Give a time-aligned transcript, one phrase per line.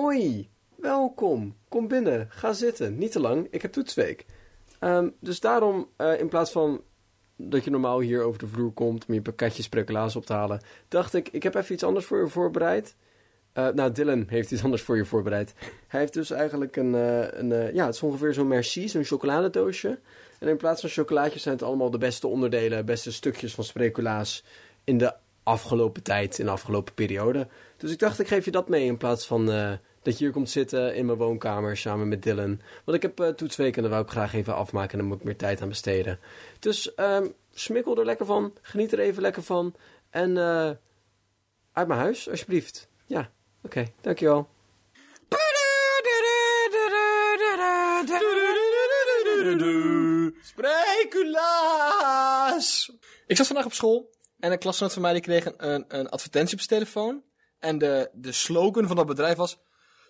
[0.00, 4.24] hoi, welkom, kom binnen, ga zitten, niet te lang, ik heb toetsweek.
[4.78, 6.80] Ehm, dus daarom, eh, in plaats van
[7.36, 10.60] dat je normaal hier over de vloer komt om je pakketjes speculaas op te halen,
[10.88, 12.96] dacht ik, ik heb even iets anders voor je voorbereid.
[13.52, 15.54] Eh, nou, Dylan heeft iets anders voor je voorbereid.
[15.88, 19.98] Hij heeft dus eigenlijk een, eh, een ja, het is ongeveer zo'n merci, zo'n chocoladedoosje.
[20.38, 24.44] En in plaats van chocolaatjes zijn het allemaal de beste onderdelen, beste stukjes van speculaas
[24.84, 27.48] in de afgelopen tijd, in de afgelopen periode.
[27.76, 29.78] Dus ik dacht, ik geef je dat mee in plaats van
[30.08, 32.60] dat je hier komt zitten in mijn woonkamer samen met Dylan.
[32.84, 35.16] Want ik heb uh, toetsweek en daar wou ik graag even afmaken en daar moet
[35.18, 36.18] ik meer tijd aan besteden.
[36.58, 39.74] Dus ehm, smikkel er lekker van, geniet er even lekker van.
[40.10, 40.70] En eh,
[41.72, 42.88] uit mijn huis, alsjeblieft.
[43.06, 43.30] Ja,
[43.62, 44.48] oké, dankjewel.
[50.42, 51.86] Spreculaas!
[53.26, 56.08] Ik zat vandaag op school en een klasgenoot van mij die kreeg een, een, een
[56.08, 57.22] advertentie op zijn telefoon.
[57.58, 59.58] En de, de slogan van dat bedrijf was...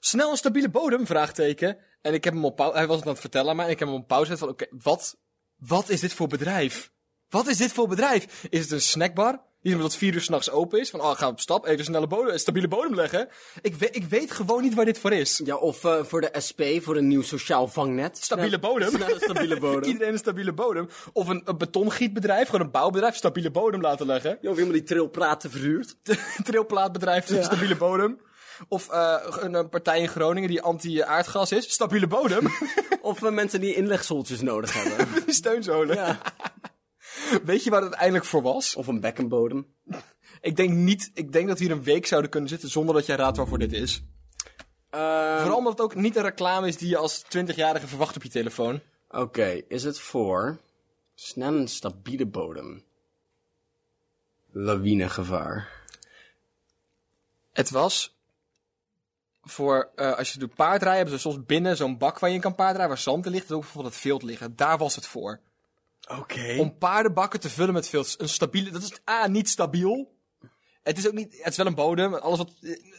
[0.00, 1.78] Snel een stabiele bodem, vraagteken.
[2.02, 2.76] En ik heb hem op pauze...
[2.76, 4.38] Hij was het aan het vertellen aan mij en ik heb hem op pauze gezet
[4.38, 4.48] van...
[4.48, 5.16] Oké, wat,
[5.56, 6.90] wat is dit voor bedrijf?
[7.28, 8.46] Wat is dit voor bedrijf?
[8.50, 9.46] Is het een snackbar?
[9.62, 10.90] Die tot vier uur s'nachts open is.
[10.90, 13.28] Van, oh, ga op stap, even snelle bodem, een stabiele bodem leggen.
[13.60, 15.40] Ik, we, ik weet gewoon niet waar dit voor is.
[15.44, 18.18] Ja, of eh, voor de SP, voor een nieuw sociaal vangnet.
[18.18, 18.88] Stabiele bodem.
[18.88, 19.90] Snelle stabiele bodem.
[19.90, 20.88] Iedereen een stabiele bodem.
[21.12, 24.38] Of een, een betongietbedrijf, gewoon een bouwbedrijf, stabiele bodem laten leggen.
[24.40, 25.96] Ja, of iemand die trilpraten verhuurt.
[26.44, 28.20] Trilplaatbedrijf, stabiele bodem.
[28.68, 32.46] Of eh, een, een partij in Groningen die anti-aardgas is, stabiele bodem.
[33.00, 35.22] Of eh, mensen die inlegsoltjes nodig hebben.
[35.34, 35.96] Steunzolen.
[35.96, 36.18] ja.
[37.44, 38.76] Weet je waar het uiteindelijk voor was?
[38.76, 39.66] Of een bekkenbodem.
[40.40, 43.06] Ik denk niet, ik denk dat we hier een week zouden kunnen zitten zonder dat
[43.06, 44.02] jij raadt waarvoor dit is.
[44.90, 48.22] Ehm, Vooral omdat het ook niet een reclame is die je als 20-jarige verwacht op
[48.22, 48.80] je telefoon.
[49.08, 50.58] Oké, is het voor
[51.14, 52.84] snel een stabiele bodem?
[54.50, 55.68] Lawinegevaar.
[57.52, 58.17] Het was
[59.50, 62.42] voor, eh, als je doet paardrijden, hebben ze soms binnen zo'n bak waar je in
[62.42, 64.56] kan paardrijden, waar zand in ligt, en ook bijvoorbeeld het vilt liggen.
[64.56, 65.40] Daar was het voor.
[66.08, 66.56] Oké.
[66.58, 68.14] Om paardenbakken te vullen met vilt.
[68.18, 70.16] Een stabiele, dat is A, niet stabiel.
[70.82, 72.52] Het is ook niet, het is wel een bodem, alles wat,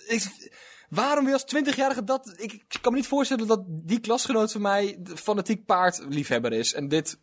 [0.08, 0.52] ik,
[0.90, 4.52] waarom wil je als 20-jarige dat, ik, ik kan me niet voorstellen dat die klasgenoot
[4.52, 6.74] van mij de fanatiek paardliefhebber is.
[6.74, 7.18] En dit,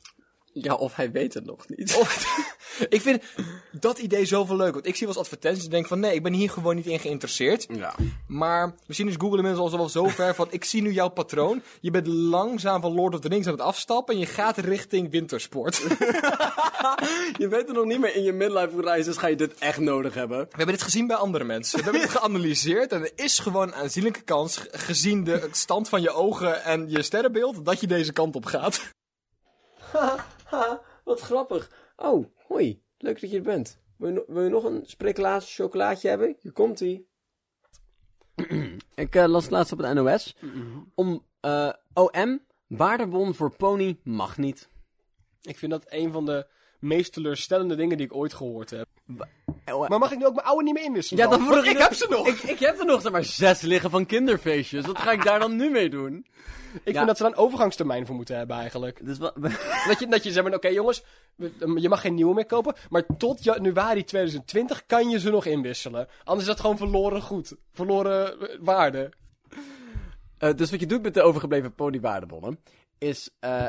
[0.63, 1.95] Ja, of hij weet het nog niet.
[2.01, 2.45] Of-
[2.89, 3.23] ik vind
[3.73, 4.73] dat idee zoveel leuk.
[4.73, 6.87] Want ik zie wel eens advertenties en denk van nee, ik ben hier gewoon niet
[6.87, 7.67] in geïnteresseerd.
[7.69, 7.95] Ja.
[8.27, 11.63] Maar misschien is Google inmiddels al wel zo ver van ik zie nu jouw patroon.
[11.81, 15.11] Je bent langzaam van Lord of the Rings aan het afstappen en je gaat richting
[15.11, 15.83] wintersport.
[15.87, 15.95] We
[17.39, 20.15] Je weet er nog niet meer in je midlife crisis ga je dit echt nodig
[20.15, 20.39] hebben.
[20.51, 21.79] hebben dit gezien bij andere mensen.
[21.79, 25.89] We hebben dit geanalyseerd en er is gewoon een aanzienlijke kans, ge- gezien de stand
[25.89, 28.81] van je ogen en je sterrenbeeld, dat je deze kant op gaat.
[30.47, 31.71] Ha, wat grappig.
[31.97, 32.83] Oh, hoi.
[32.99, 33.81] Leuk dat je er bent.
[33.97, 36.37] Wil je, no- wil je nog een spreeklaas chocolaatje hebben?
[36.41, 37.09] Hier komt ie.
[38.95, 40.37] Ik eh, las het laatst op het NOS.
[40.95, 44.69] Om eh, OM, waardebon voor pony mag niet.
[45.43, 46.47] Ik vind dat een van de
[46.87, 48.87] meest teleurstellende dingen die ik ooit gehoord heb.
[49.73, 51.25] Oh, Maar mag ik nu ook mijn oude niet meer inwisselen?
[51.25, 52.27] Ja, dan Want vroeg ik heb ze nog.
[52.27, 54.87] Ik, ik heb er nog zeg maar zes liggen van kinderfeestjes.
[54.87, 56.27] Wat ga ik daar dan nu mee doen?
[56.85, 59.05] Ik vind dat ze daar een overgangstermijn voor moeten hebben eigenlijk.
[59.05, 59.35] Dus wat...
[59.89, 61.03] Dat je, dat je zegt, maar, oké jongens,
[61.77, 62.75] je mag geen nieuwe meer kopen.
[62.89, 66.09] Maar tot januari 2020 kan je ze nog inwisselen.
[66.25, 67.55] Anders is dat gewoon verloren goed.
[67.73, 69.13] Verloren eh, waarde.
[70.39, 72.59] Eh, dus wat je doet met de overgebleven ponywaardebonnen,
[72.99, 73.67] is eh,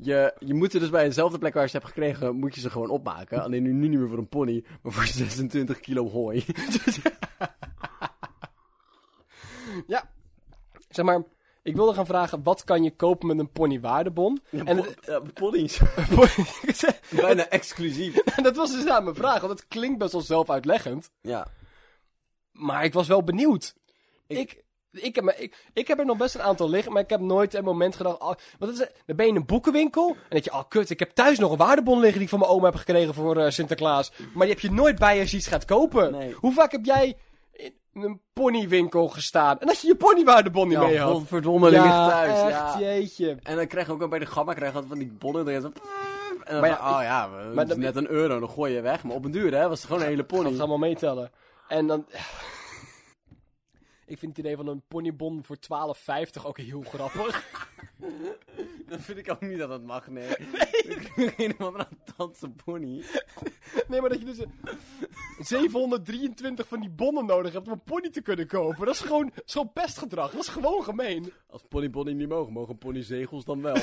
[0.00, 2.60] je, je moet ze dus bij dezelfde plek waar je ze hebt gekregen, moet je
[2.60, 3.42] ze gewoon opmaken.
[3.42, 6.44] Alleen nu, niet meer voor een pony, maar voor 26 kilo hooi.
[9.86, 10.10] Ja.
[10.88, 11.22] Zeg maar,
[11.62, 14.40] ik wilde gaan vragen, wat kan je kopen met een ponywaardebon?
[14.50, 15.78] en het- Ja, ponies.
[16.86, 18.22] en Bijna exclusief.
[18.24, 21.10] dat was dus aan mijn vraag, want het klinkt best wel zelfuitleggend.
[21.20, 21.46] Ja.
[22.52, 23.74] Maar ik was wel benieuwd.
[24.26, 24.63] Ik, ik,
[25.14, 27.54] heb, me- ik, ik heb er nog best een aantal liggen, maar ik heb nooit
[27.54, 28.20] een moment gedacht...
[28.20, 30.52] Oh, want is, dan ben je in een boekenwinkel en denk je...
[30.52, 32.74] Oh, kut, ik heb thuis nog een waardebon liggen die ik van mijn oma heb
[32.74, 34.12] gekregen voor eh, Sinterklaas.
[34.34, 36.12] Maar die heb je nooit bij als je iets gaat kopen.
[36.12, 36.32] Nee.
[36.32, 37.16] Hoe vaak heb jij
[37.92, 41.12] in een ponywinkel gestaan en dat je je ponywaardebon niet mee Ja, had?
[41.12, 42.38] godverdomme, die ligt thuis.
[42.38, 42.78] echt, ja.
[42.78, 43.36] jeetje.
[43.42, 45.44] En dan krijg je ook al bij de gamma krijg je altijd van die bonnen.
[45.62, 45.72] Zo, en
[46.52, 49.02] dan Maar ja, van, oh ja, maar dat- net een euro, dan gooi je weg.
[49.04, 50.50] Maar op een duur, hè, was het gewoon een hele pony.
[50.50, 51.30] het allemaal meetellen.
[51.68, 52.06] En dan...
[54.06, 57.62] Ik vind het idee van een ponybon voor 12,50 ook heel grappig.
[58.88, 60.28] Dan vind ik ook niet dat dat mag, nee.
[61.36, 63.04] Geen of andere tandse pony.
[63.88, 64.48] Nee, maar dat je dus eh,
[65.38, 68.86] 723 van die bonnen nodig hebt om een pony te kunnen kopen.
[68.86, 70.30] Dat is gewoon, dat is gewoon pestgedrag.
[70.30, 71.32] Dat is gewoon gemeen.
[71.46, 73.74] Als ponypony niet mogen, mogen ponyzegels dan wel.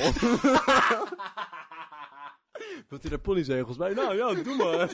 [2.88, 3.94] Wilt u daar ponyzegels bij?
[3.94, 4.90] Nou ja, doe maar.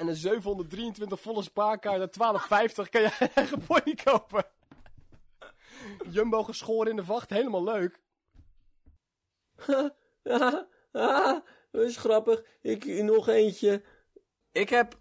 [0.00, 2.38] En een 723 volle spaarkaart en
[2.68, 4.44] 12,50 kan je eigen pony kopen.
[6.10, 8.00] Jumbo geschoren in de vacht, helemaal leuk.
[9.66, 9.90] Ah,
[10.92, 12.42] ah, dat is grappig.
[12.62, 13.82] Ik, nog eentje.
[14.52, 14.98] Ik heb...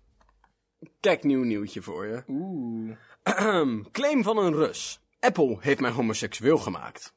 [1.00, 2.24] Kijk, nieuw nieuwtje voor je.
[2.28, 2.98] Oeh.
[3.92, 5.01] Claim van een Rus.
[5.19, 7.13] Apple heeft mij homoseksueel gemaakt.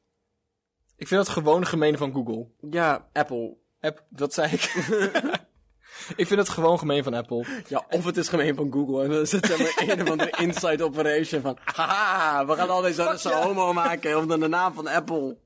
[0.95, 2.47] Ik vind dat gewoon gemeen van Google.
[2.69, 3.57] Ja, Apple.
[3.79, 4.73] App, dat zei ik.
[6.15, 7.45] ik vind het gewoon gemeen van Apple.
[7.67, 9.03] Ja, of het is gemeen van Google.
[9.03, 11.57] En dan is het zeg maar een of andere inside operation van...
[11.63, 15.37] Haha, we gaan al deze homo maken onder de naam van Apple.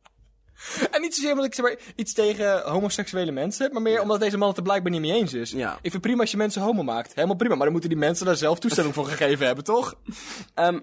[0.92, 4.20] En niet zozeer omdat ik zeg maar, iets tegen homoseksuele mensen heb, maar meer omdat
[4.20, 5.52] deze man het er blijkbaar niet mee eens is.
[5.52, 5.80] Ja.
[5.82, 7.14] Ik vind prima als je mensen homo maakt.
[7.14, 7.54] Helemaal prima.
[7.54, 9.96] Maar dan moeten die mensen daar zelf toestemming voor gegeven hebben, toch?
[10.54, 10.80] Ehm,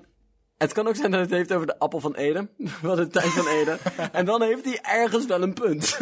[0.59, 2.51] het kan ook zijn dat het heeft over de appel van Eden.
[2.83, 3.79] Wat de tijd van Eden.
[4.13, 5.99] en dan heeft hij ergens wel een punt.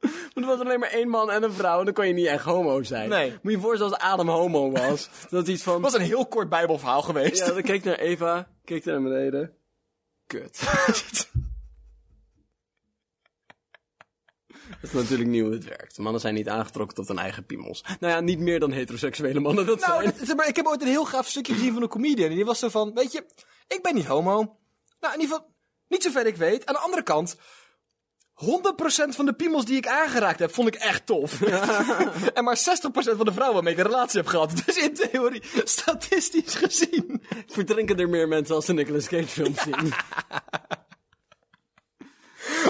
[0.34, 2.26] Want er was alleen maar één man en een vrouw en dan kon je niet
[2.26, 3.08] echt homo zijn.
[3.08, 3.30] Nee.
[3.30, 5.08] Moet je je voorstellen als Adam homo was.
[5.30, 5.72] dat is iets van...
[5.72, 7.46] Het was een heel kort bijbelverhaal geweest.
[7.46, 9.52] Ja, dan keek naar Eva, keek naar beneden.
[10.26, 10.60] Kut.
[14.80, 15.98] Dat is natuurlijk niet hoe het werkt.
[15.98, 17.84] Mannen zijn niet aangetrokken tot hun eigen piemels.
[18.00, 20.14] Nou ja, niet meer dan heteroseksuele mannen dat Nou, zijn.
[20.26, 22.28] dat- maar, ik heb ooit een heel gaaf stukje gezien van een comedian.
[22.30, 23.24] En die was zo van, weet je,
[23.68, 24.32] ik ben niet homo.
[25.00, 25.54] Nou, in ieder geval,
[25.88, 26.66] niet zover ik weet.
[26.66, 27.36] Aan de andere kant,
[28.38, 28.44] 100%
[29.08, 31.42] van de piemels die ik aangeraakt heb, vond ik echt tof.
[32.34, 32.60] en maar 60%
[32.92, 34.62] van de vrouwen waarmee ik een relatie heb gehad.
[34.66, 37.22] Dus in theorie, statistisch gezien.
[37.46, 39.92] Verdrinken er meer mensen als ze Nicolas Cage films zien.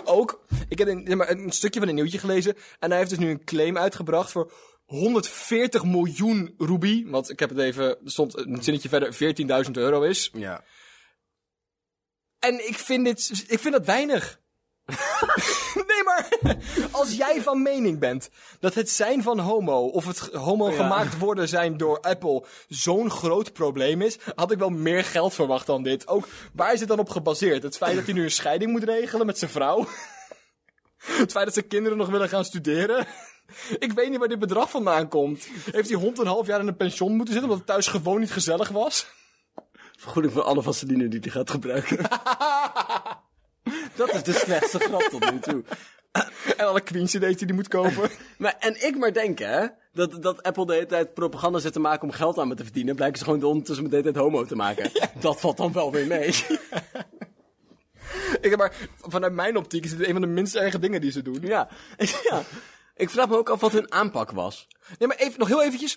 [0.04, 2.56] Ook, ik heb een, een stukje van een nieuwtje gelezen.
[2.78, 4.52] En hij heeft dus nu een claim uitgebracht voor
[4.84, 7.06] 140 miljoen roebie.
[7.08, 9.36] Want ik heb het even, stond een zinnetje verder,
[9.66, 10.30] 14.000 euro is.
[10.32, 10.64] Ja.
[12.38, 14.40] En ik vind dit, ik vind dat weinig.
[15.88, 16.28] nee, maar
[16.90, 18.30] als jij van mening bent
[18.60, 23.52] dat het zijn van homo of het homo gemaakt worden zijn door Apple zo'n groot
[23.52, 26.08] probleem is, had ik wel meer geld verwacht dan dit.
[26.08, 27.62] Ook waar is het dan op gebaseerd?
[27.62, 29.86] Het feit dat hij nu een scheiding moet regelen met zijn vrouw?
[30.98, 33.06] Het feit dat zijn kinderen nog willen gaan studeren?
[33.78, 35.48] Ik weet niet waar dit bedrag vandaan komt.
[35.70, 38.20] Heeft die hond een half jaar in een pension moeten zitten omdat het thuis gewoon
[38.20, 39.06] niet gezellig was?
[39.96, 42.08] Vergoeding voor alle vaseline die hij gaat gebruiken.
[43.94, 45.64] Dat is de slechtste grap tot nu toe.
[46.56, 48.10] En alle Queen CD's die hij moet kopen?
[48.38, 51.80] Maar, en ik maar denken, hè, dat, dat Apple de hele tijd propaganda zit te
[51.80, 54.24] maken om geld aan me te verdienen, blijken ze gewoon ondertussen met de hele tijd
[54.24, 54.90] homo te maken.
[55.20, 56.34] Dat valt dan wel weer mee.
[58.40, 61.10] Ik heb maar, vanuit mijn optiek is dit een van de minst erge dingen die
[61.10, 61.40] ze doen.
[61.40, 61.68] ja.
[62.28, 62.42] ja.
[62.96, 64.68] Ik vraag me ook af wat hun aanpak was.
[64.98, 65.96] Nee, maar even, nog heel eventjes.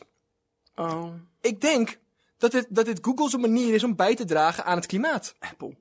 [0.75, 1.13] Oh.
[1.41, 1.99] Ik denk
[2.37, 5.35] dat dit, dat dit Google's manier is om bij te dragen aan het klimaat.
[5.39, 5.75] Apple.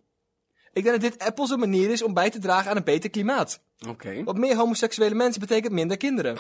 [0.73, 3.61] Ik denk dat dit Apple's manier is om bij te dragen aan een beter klimaat.
[3.89, 4.25] Oké.
[4.25, 6.39] Want meer homoseksuele mensen betekent minder kinderen.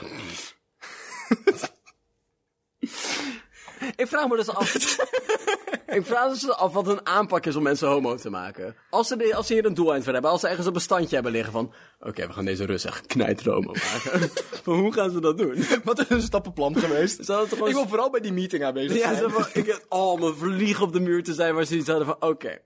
[3.96, 4.74] Ik vraag me dus af.
[5.98, 8.76] ik vraag me dus af wat hun aanpak is om mensen homo te maken.
[8.90, 11.32] Als ze, als ze hier een doeleind voor hebben, als ze ergens een bestandje hebben
[11.32, 11.72] liggen van.
[12.00, 14.30] Oké, we gaan deze Rus echt knijter homo maken.
[14.64, 15.64] van hoe gaan ze dat doen?
[15.84, 17.24] Wat is een stappenplan geweest?
[17.24, 19.16] Gewoon Ik wil vooral bij die meeting aanwezig Ja, zijn.
[19.16, 22.06] zo van, ik oh, mijn vlieg op de muur te zijn waar ze iets hadden
[22.06, 22.58] van, oké,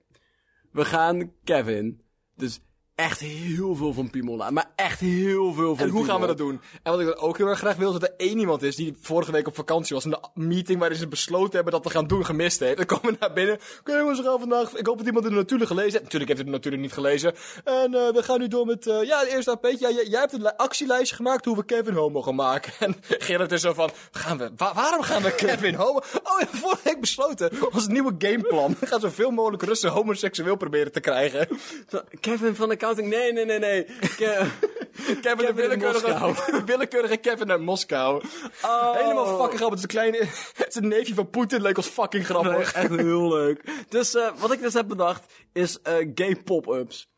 [0.75, 2.01] we gaan Kevin,
[2.35, 2.61] dus
[2.95, 6.37] echt heel veel van laten, maar echt heel veel van En hoe gaan we dat
[6.37, 6.61] doen?
[6.83, 8.75] En wat ik dan ook heel erg graag wil, is dat er één iemand is
[8.75, 10.03] die vorige week op vakantie was.
[10.05, 12.77] En de meeting waarin ze besloten hebben dat te gaan doen gemist heeft.
[12.77, 13.59] Dan komen we naar binnen.
[13.79, 14.73] Oké jongens, we gaan vandaag...
[14.75, 16.03] Ik hoop dat iemand de natuurlijk gelezen heeft.
[16.03, 17.33] Natuurlijk heeft de natuurlijk niet gelezen.
[17.63, 18.87] En eh, we gaan nu door met...
[18.87, 19.77] eh, ja, de eerste AP'tje.
[19.79, 22.73] Ja, jij, jij hebt een li- actielijstje gemaakt hoe we Kevin homo gaan maken.
[22.85, 23.89] En Gerrit is zo van...
[24.11, 25.97] Gaan we, wa- waarom gaan we Kevin homo...
[26.23, 27.51] Oh, ja, vorige week besloten.
[27.71, 28.75] Ons nieuwe gameplan.
[28.79, 31.47] We gaan zoveel mogelijk Russen homoseksueel proberen te krijgen.
[31.87, 32.55] Van, Kevin
[32.93, 33.83] nee, nee, nee, nee.
[34.17, 34.47] Ke-
[35.21, 38.23] Kevin, de willekeurige, willekeurige Kevin uit Moskou.
[38.63, 38.93] Oh.
[38.95, 39.69] Helemaal fucking grappig.
[39.69, 40.17] Het is een kleine...
[40.63, 41.61] Het is een neefje van Poetin.
[41.61, 42.73] Leek ons fucking Nee, grappig.
[42.73, 43.85] echt heel leuk.
[43.89, 47.09] Dus eh, wat ik dus heb bedacht, is eh, gay pop-ups.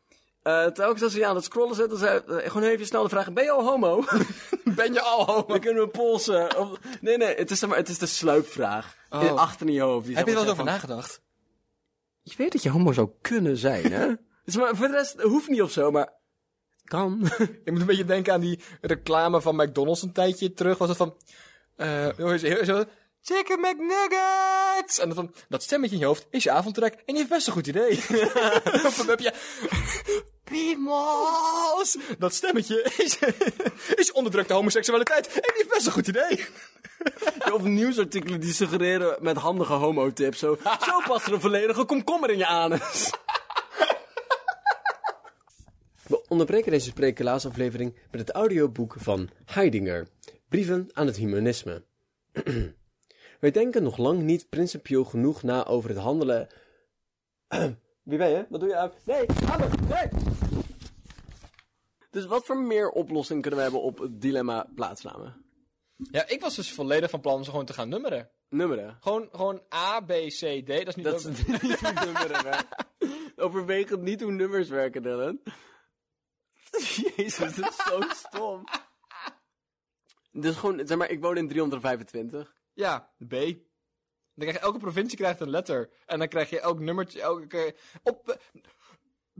[0.42, 3.08] Eh telkens als je aan het scrollen zit, dan zei, eh, gewoon even snel de
[3.08, 4.04] vraag, ben je al homo?
[4.64, 5.44] Ben je al homo?
[5.46, 6.56] Dan kunnen we polsen.
[6.58, 8.96] Of- nee, nee, het is, maar, het is de sluipvraag.
[9.10, 9.22] Oh.
[9.22, 10.06] In, achter in je hoofd.
[10.06, 11.20] Die Heb je er wel over nagedacht?
[12.22, 14.12] Je weet dat je homo zou kunnen zijn, hè?
[14.48, 16.12] Dus, maar voor de rest, hoeft niet of zo, maar...
[16.84, 17.30] Kan.
[17.64, 20.78] Ik moet een beetje denken aan die reclame van McDonald's een tijdje terug.
[20.78, 21.16] Was het van...
[21.76, 22.64] eh?
[22.64, 22.84] Zo,
[23.22, 24.98] Chicken McNuggets!
[24.98, 26.92] En dan dat stemmetje in je hoofd is je avondtrek.
[26.92, 27.96] En die heeft best een goed idee.
[28.86, 29.32] of dan heb je...
[30.44, 31.96] Piemels!
[32.18, 33.18] Dat stemmetje is,
[34.02, 35.26] is onderdrukte homoseksualiteit.
[35.26, 36.46] En die heeft best een goed idee.
[37.54, 40.38] Of nieuwsartikelen die suggereren met handige homo-tips.
[40.38, 43.10] Zo, zo past er een volledige komkommer in je anus.
[46.28, 50.08] Onderbreken deze spreeklaasaflevering met het audioboek van Heidinger.
[50.48, 51.84] Brieven aan het humanisme.
[53.40, 56.48] Wij denken nog lang niet principieel genoeg na over het handelen.
[58.02, 58.46] Wie ben je?
[58.48, 58.92] Wat doe je aan?
[59.04, 59.68] Nee, aan me!
[59.88, 60.08] Nee!
[62.10, 65.44] Dus wat voor meer oplossing kunnen we hebben op het dilemma plaatsnamen?
[66.10, 68.30] Ja, ik was dus volledig van plan om ze gewoon te gaan nummeren.
[68.48, 68.96] Nummeren.
[69.00, 70.66] Gewoon, gewoon A, B, C, D.
[70.66, 71.04] Dat is niet...
[71.04, 72.86] Dat is niet hoe nummeren werken.
[73.44, 75.40] Overwegend niet hoe nummers werken, Dylan.
[77.16, 78.64] Jezus, dat is zo stom.
[80.32, 82.54] Dus gewoon, zeg maar, ik woon in 325.
[82.74, 83.30] Ja, B.
[83.30, 85.90] Dan krijg je, elke provincie krijgt een letter.
[86.06, 87.74] En dan krijg je elk nummertje, elke keer...
[88.02, 88.38] Op,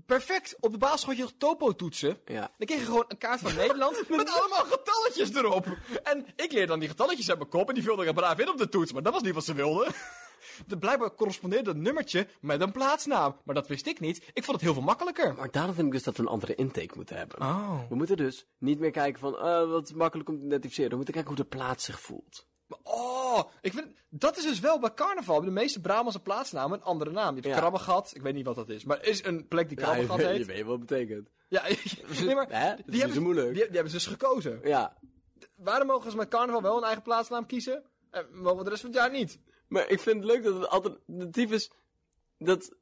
[0.06, 2.20] perfect, op de basisschool had je nog topo-toetsen.
[2.25, 2.50] Ja.
[2.58, 5.66] Dan kreeg je gewoon een kaart van Nederland met allemaal getalletjes erop.
[6.02, 8.38] En ik leerde dan die getalletjes uit mijn kop en die vulde ik er braaf
[8.38, 8.92] in op de toets.
[8.92, 9.92] Maar dat was niet wat ze wilden.
[10.66, 13.37] De, blijkbaar correspondeerde dat nummertje met een plaatsnaam.
[13.45, 14.16] Maar dat wist ik niet.
[14.33, 15.35] Ik vond het heel veel makkelijker.
[15.35, 17.40] Maar daarom vind ik dus dat we een andere intake moeten hebben.
[17.40, 17.88] Oh.
[17.88, 20.90] We moeten dus niet meer kijken van, eh, wat is makkelijk om te identificeren.
[20.90, 22.47] We moeten kijken hoe de plaats zich voelt.
[22.83, 25.40] Oh, ik vind, dat is dus wel bij carnaval.
[25.40, 27.28] De meeste Brabantse plaatsnamen een andere naam.
[27.35, 27.61] Je hebt Ja.
[27.61, 28.85] Krabbegat, ik weet niet wat dat is.
[28.85, 30.47] Maar is een plek die Ja, je, Krabbegat weet, je heet.
[30.47, 31.28] weet wat het betekent.
[31.49, 31.62] Ja,
[32.25, 32.68] nee, maar Hè?
[32.71, 33.47] Dat is niet die, hebben, zo moeilijk.
[33.54, 34.61] die, die hebben ze dus gekozen.
[34.62, 34.97] Ja,
[35.57, 37.83] Waarom mogen ze met carnaval wel een eigen plaatsnaam kiezen?
[38.11, 39.38] En mogen we de rest van het jaar niet?
[39.68, 41.70] Maar ik vind het leuk dat het alternatief is
[42.38, 42.76] dat...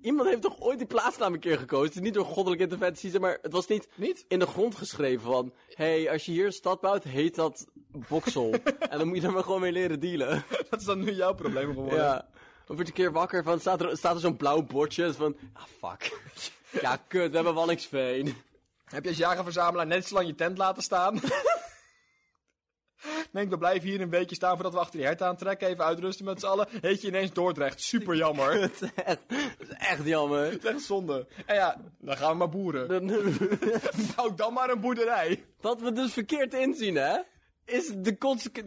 [0.00, 1.86] Iemand heeft toch ooit die plaatsnaam een keer gekozen?
[1.86, 4.24] Het is niet door goddelijke interventie, maar het was niet Niet?
[4.28, 5.52] in de grond geschreven van...
[5.68, 7.66] Hé, hey, als je hier een stad bouwt, heet dat
[8.08, 8.54] Boksel.
[8.90, 10.44] en dan moet je er maar gewoon mee leren dealen.
[10.70, 11.98] Dat is dan nu jouw probleem geworden.
[11.98, 12.28] Ja.
[12.66, 15.36] Of word je een keer wakker van, staat er, staat er zo'n blauw bordje van...
[15.52, 16.20] Ah, fuck.
[16.82, 18.34] ja, kut, we hebben Wallingsveen.
[18.84, 21.20] Heb je als jagerverzamelaar net zo lang je tent laten staan?
[23.30, 25.68] Denk, we blijven hier een weekje staan voordat we achter die hert aantrekken.
[25.68, 26.68] Even uitrusten met z'n allen.
[26.80, 27.80] Heet je ineens Dordrecht.
[27.80, 28.60] Super jammer.
[28.60, 29.18] dat, is echt,
[29.58, 30.50] is echt jammer.
[30.50, 31.26] Dat is echt zonde.
[31.46, 33.06] En ja, dan gaan we maar boeren.
[34.16, 35.44] Bouw dan maar een boerderij.
[35.60, 37.18] Wat we dus verkeerd inzien, hè?
[37.64, 38.16] Is de,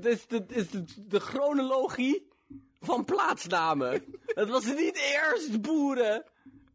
[0.01, 2.27] is de, is de, de chronologie
[2.81, 4.03] van plaatsnamen.
[4.25, 6.25] Het was niet eerst boeren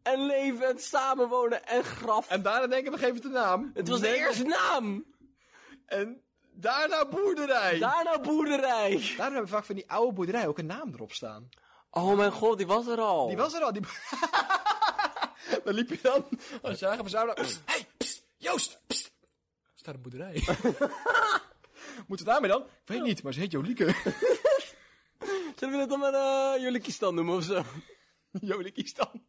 [0.03, 2.29] en leven en samenwonen en graf.
[2.29, 3.71] En daarna denken we, geven het een naam.
[3.73, 5.05] het was Nee, eerst naam.
[5.85, 6.21] En
[6.53, 7.79] daarna boerderij.
[7.79, 8.89] Daarna boerderij.
[8.89, 11.49] Daarom hebben we vaak van die oude boerderij ook een naam erop staan.
[11.89, 13.27] Oh mijn god, die was er al.
[13.27, 13.73] Die was er al.
[13.73, 13.81] Die...
[15.63, 16.25] dan liep je dan
[16.61, 17.35] als jagerverzamelaar.
[17.35, 18.79] Psst, hey, psst, Joost.
[18.87, 18.95] Er
[19.75, 20.33] staat een boerderij.
[22.07, 22.61] Moeten we daarmee dan?
[22.61, 23.85] Ik weet niet, maar ze heet Jolieke.
[25.57, 27.63] Zullen we het dan maar uh, Jolikistan noemen of zo?
[28.73, 29.25] Is dan.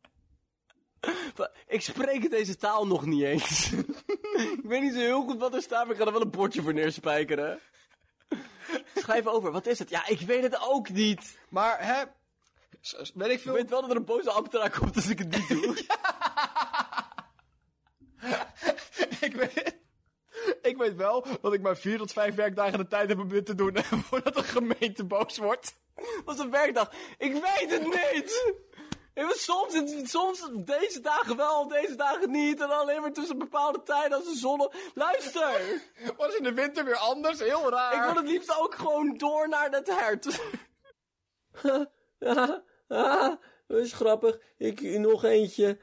[1.66, 3.72] Ik spreek deze taal nog niet eens.
[4.58, 6.30] ik weet niet zo heel goed wat er staat, maar ik ga er wel een
[6.30, 7.60] bordje voor neerspijkeren.
[8.94, 9.90] Schrijf over, wat is het?
[9.90, 11.38] Ja, ik weet het ook niet.
[11.48, 12.02] Maar, hè...
[13.14, 13.52] Weet ik Ik veel...
[13.52, 15.76] weet wel dat er een boze ambtenaar komt als ik het niet doe.
[19.28, 19.76] ik, weet,
[20.62, 23.46] ik weet wel dat ik maar vier tot vijf werkdagen de tijd heb om dit
[23.46, 25.74] te doen voordat een gemeente boos wordt.
[26.24, 26.92] Wat is een werkdag?
[27.18, 28.54] Ik weet het niet!
[29.14, 32.60] Soms, soms deze dagen wel, deze dagen niet.
[32.60, 34.70] En alleen maar tussen bepaalde tijden als de zon...
[34.94, 35.82] Luister!
[36.16, 37.94] Was in de winter weer anders, heel raar.
[37.94, 40.42] Ik wil het liefst ook gewoon door naar het hert.
[43.66, 44.38] dat is grappig.
[44.56, 45.78] Ik, nog eentje.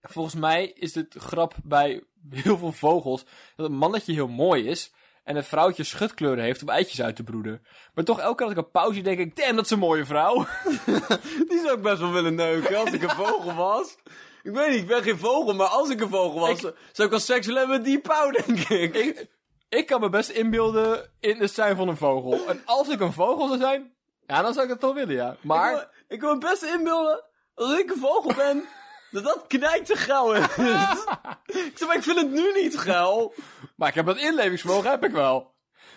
[0.00, 3.24] Volgens mij is het grap bij heel veel vogels
[3.56, 4.92] dat een mannetje heel mooi is
[5.26, 7.66] en een vrouwtje schutkleuren heeft om eitjes uit te broeden.
[7.94, 10.04] Maar toch elke keer als ik een pauze denk ik, damn, dat is een mooie
[10.04, 10.46] vrouw.
[11.48, 13.96] Die zou ik best wel willen neuken als ik een vogel was.
[14.42, 16.60] Ik weet niet, ik ben geen vogel, maar als ik een vogel was, Ik-
[16.92, 18.94] zou ik wel seks willen hebben met die pauw, denk ik.
[18.94, 19.26] ik,
[19.68, 22.46] ik kan me best inbeelden in het zijn van een vogel.
[22.48, 23.94] En als ik een vogel zou zijn,
[24.26, 25.36] ja, dan zou ik dat toch willen, ja.
[25.40, 25.70] Maar...
[25.72, 28.64] Ik, wil, ik wil me best inbeelden, als ik een vogel ben,
[29.22, 30.44] dat dat knijt te geil is.
[31.70, 33.34] ik zeg, maar ik vind het nu niet geil.
[33.76, 35.54] Maar ik heb dat inlevingsvermogen, heb ik wel.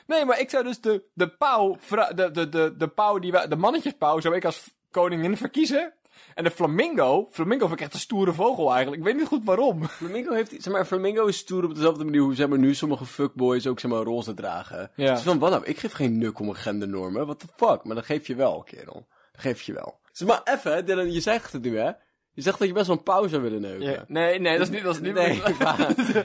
[0.08, 1.78] Nee, maar ik zou dus de, de pauw,
[2.16, 5.94] de, de, de, de pauw die de mannetjespauw zou ik als koningin verkiezen.
[6.34, 9.02] En de flamingo, flamingo vind ik echt een stoere vogel eigenlijk.
[9.02, 9.88] Ik weet niet goed waarom.
[9.88, 13.06] Flamingo heeft, zeg maar, Flamingo is stoer op dezelfde manier hoe, zeg maar, nu sommige
[13.06, 14.92] fuckboys ook, zeg maar, roze dragen.
[14.96, 15.14] Ja.
[15.14, 17.96] Dus van, wat nou, ik geef geen nuk om een gendernormen, what the fuck, maar
[17.96, 19.08] dat geef je wel, kerel.
[19.32, 20.00] Dat geef je wel.
[20.12, 21.92] Zeg maar, even, Dylan, je zegt het nu, hè.
[22.40, 24.06] Je zegt dat je best wel een pauw zou willen neuken.
[24.08, 25.42] Nee, nee, dat is niet, dat is niet Nee,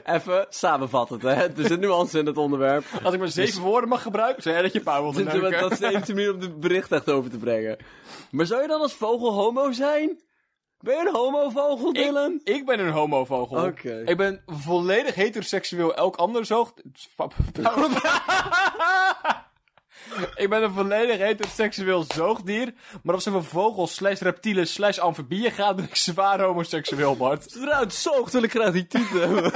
[0.16, 1.42] even samenvatten, hè.
[1.42, 2.84] Er zit nuance in het onderwerp.
[3.02, 5.60] Als ik maar zeven woorden mag gebruiken, zei jij dat je pauw wilde neuken.
[5.60, 7.76] dat is de enige manier om het bericht echt over te brengen.
[8.30, 10.20] Maar zou je dan als vogel homo zijn?
[10.78, 12.40] Ben je een homovogel, Dylan?
[12.44, 13.64] Ik, ik ben een homovogel.
[13.64, 14.02] Oké.
[14.06, 15.94] Ik ben volledig heteroseksueel.
[15.94, 16.82] Elk ander zoogd...
[20.34, 22.74] ik ben een volledig heteroseksueel zoogdier.
[23.02, 27.50] Maar als het over vogels slash reptielen slash amfibieën gaat, ben ik zwaar homoseksueel, Bart.
[27.50, 29.52] Zodra het zoogt, wil ik graag die titel hebben.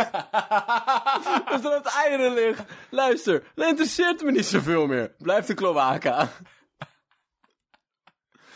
[1.62, 2.62] Er het eieren ligt.
[2.90, 5.14] Luister, dat interesseert me niet zoveel meer.
[5.18, 6.28] Blijf de kloaka.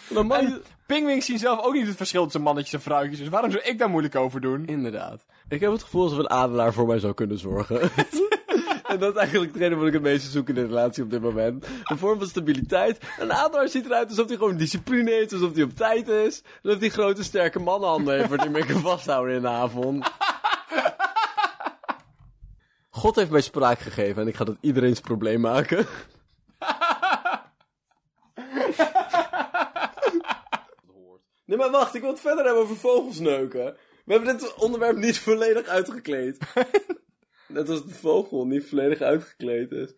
[0.08, 3.18] Dan je- En pingwings zien zelf ook niet het verschil tussen mannetjes en vrouwtjes.
[3.18, 4.66] Dus waarom zou ik daar moeilijk over doen?
[4.66, 5.24] Inderdaad.
[5.48, 7.80] Ik heb het gevoel alsof een adelaar voor mij zou kunnen zorgen.
[8.86, 11.20] en dat is eigenlijk hetgene wat ik het meeste zoek in een relatie op dit
[11.20, 11.66] moment.
[11.84, 12.98] Een vorm van stabiliteit.
[13.18, 16.42] Een adelaar ziet eruit alsof hij gewoon discipline heeft, alsof hij op tijd is.
[16.62, 20.10] Alsof hij grote sterke mannenhanden heeft waar hij mee kan vasthouden in de avond.
[22.90, 25.86] God heeft mij spraak gegeven en ik ga dat iedereen's probleem maken.
[31.44, 33.76] Nee, maar wacht, ik wil het verder hebben over vogelsneuken.
[34.04, 36.38] We hebben dit onderwerp niet volledig uitgekleed.
[37.52, 39.94] Net als de vogel niet volledig uitgekleed is.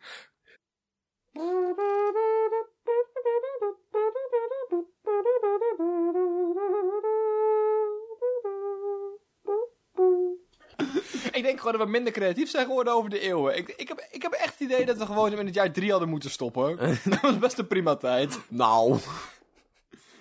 [11.32, 13.56] Ik denk gewoon dat we minder creatief zijn geworden over de eeuwen.
[13.56, 15.90] Ik, ik, heb, ik heb echt het idee dat we gewoon in het jaar drie
[15.90, 16.76] hadden moeten stoppen.
[17.10, 18.38] dat was best een prima tijd.
[18.48, 18.98] Nou.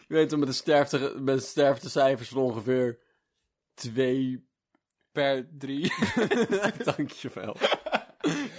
[0.08, 3.00] Je weet toch, met de, sterfte, met de sterftecijfers van ongeveer
[3.74, 4.48] twee
[5.14, 5.94] Per drie.
[6.96, 7.56] Dankjewel.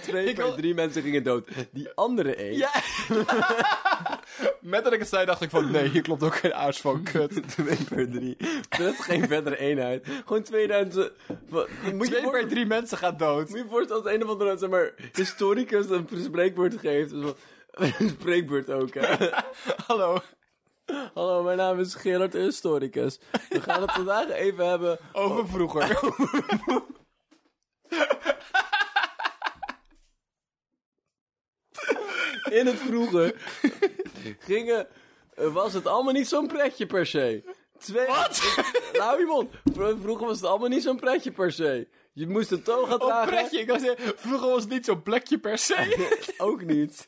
[0.01, 1.47] Twee Ik per wil- drie mensen gingen dood.
[1.71, 2.57] Die andere één.
[2.57, 2.71] Ja.
[4.61, 7.03] Met dat ik het zei, dacht ik van nee, hier klopt ook geen aars van
[7.03, 7.47] kut.
[7.55, 8.37] Twee per drie.
[8.79, 10.07] Is geen verdere eenheid.
[10.25, 11.11] Gewoon 2000.
[11.49, 13.49] Wat- Moet je Twee voor- per drie mensen gaat dood.
[13.49, 17.09] Moet je je voorstellen als een of andere zeg maar, historicus een spreekwoord geeft.
[17.09, 17.31] Dus
[17.71, 19.27] een spreekwoord ook, hè.
[19.87, 20.19] Hallo.
[21.13, 23.19] Hallo, mijn naam is Gerard de Historicus.
[23.49, 25.99] We gaan het vandaag even hebben Over vroeger.
[32.49, 33.35] in het vroege.
[34.39, 34.87] Gingen,
[35.35, 37.43] eh, was het allemaal niet zo'n pretje per se.
[37.79, 38.41] Twee, Wat?
[38.93, 39.49] Nou, je mond.
[39.73, 41.87] Vro- Vroeger was het allemaal niet zo'n pretje per se.
[42.13, 43.27] Je moest een toga Oh, dragen.
[43.33, 43.59] pretje.
[43.59, 46.07] Ik vroeger was het niet zo'n plekje per se.
[46.37, 47.07] Ook niet.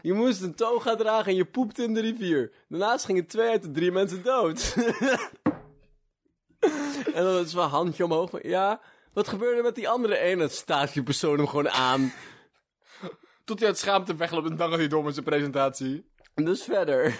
[0.00, 2.52] Je moest een toga dragen en je poepte in de rivier.
[2.68, 4.74] Daarnaast gingen twee uit de drie mensen dood.
[7.14, 8.42] en dan is wel een handje omhoog.
[8.42, 8.80] Ja,
[9.12, 10.36] wat gebeurde met die andere ene?
[10.36, 12.12] Dan staat die persoon hem gewoon aan.
[13.44, 16.10] Tot hij uit schaamte wegloopt en dan gaat hij door met zijn presentatie.
[16.34, 17.18] En dus verder.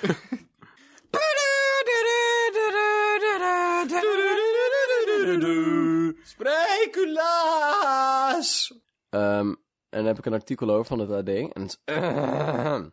[6.23, 8.73] Spreculaas!
[9.11, 9.55] Ehm,
[9.91, 11.29] en daar heb ik een artikel over van het AD.
[11.29, 12.91] En het is...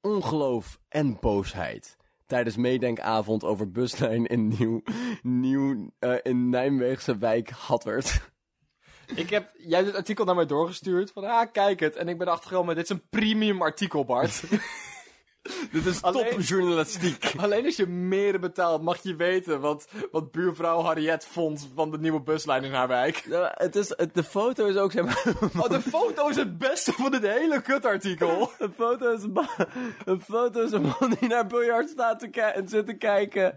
[0.00, 1.96] Ongeloof en boosheid.
[2.26, 4.82] Tijdens meedenkavond over buslijn in Nieuw...
[5.22, 5.90] Nieuw...
[5.98, 8.32] eh, in Nijmeegse wijk Hattert.
[9.14, 11.10] Ik heb, jij hebt het artikel naar mij doorgestuurd.
[11.10, 11.96] Van, ah, kijk het.
[11.96, 14.42] En ik ben achtergekomen, dit is een premium artikel, Bart.
[15.70, 17.32] Dit is Alleen- topjournalistiek.
[17.36, 21.98] Alleen als je meer betaalt, mag je weten wat, wat buurvrouw Harriet vond van de
[21.98, 23.26] nieuwe buslijn in haar wijk.
[23.54, 25.22] Het is, het, de foto is ook, zeg maar...
[25.56, 28.50] Oh, de foto is het beste van dit hele kutartikel.
[28.58, 29.22] Een foto is
[30.04, 33.56] een, foto is een man die naar biljart staat te en zit te kijken.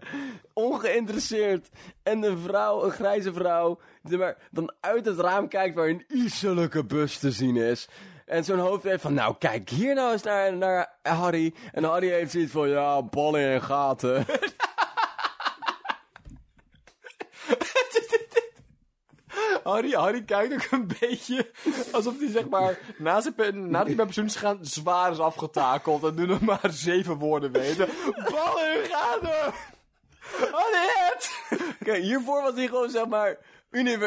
[0.54, 1.70] Ongeïnteresseerd.
[2.04, 6.06] En een vrouw, een grijze vrouw, die maar dan uit het raam kijkt waar een
[6.08, 7.88] isselijke bus te zien is.
[8.28, 11.54] En zo'n hoofd heeft van, nou kijk hier nou eens naar, naar Harry.
[11.72, 14.26] En Harry heeft zoiets van, ja, ballen en gaten.
[19.64, 21.52] Harry, Harry kijkt ook een beetje
[21.92, 26.04] alsof hij zeg maar na zijn nadat hij bij pensioen is gegaan zwaar is afgetakeld
[26.04, 27.88] en nu nog maar zeven woorden weten.
[28.32, 29.54] Ballen en gaten!
[30.52, 31.46] Harriet!
[31.84, 33.38] Kijk, hiervoor was hij gewoon, zeg maar,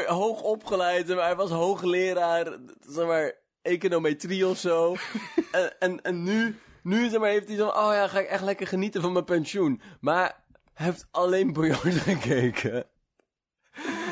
[0.06, 1.08] hoog opgeleid.
[1.08, 2.46] maar, hij was hoogleraar,
[2.80, 4.96] zeg maar, econometrie of zo.
[5.52, 8.42] en, en, en nu, nu zeg maar, heeft hij zo, oh ja, ga ik echt
[8.42, 9.80] lekker genieten van mijn pensioen.
[10.00, 10.44] Maar
[10.74, 12.86] hij heeft alleen biljart gekeken.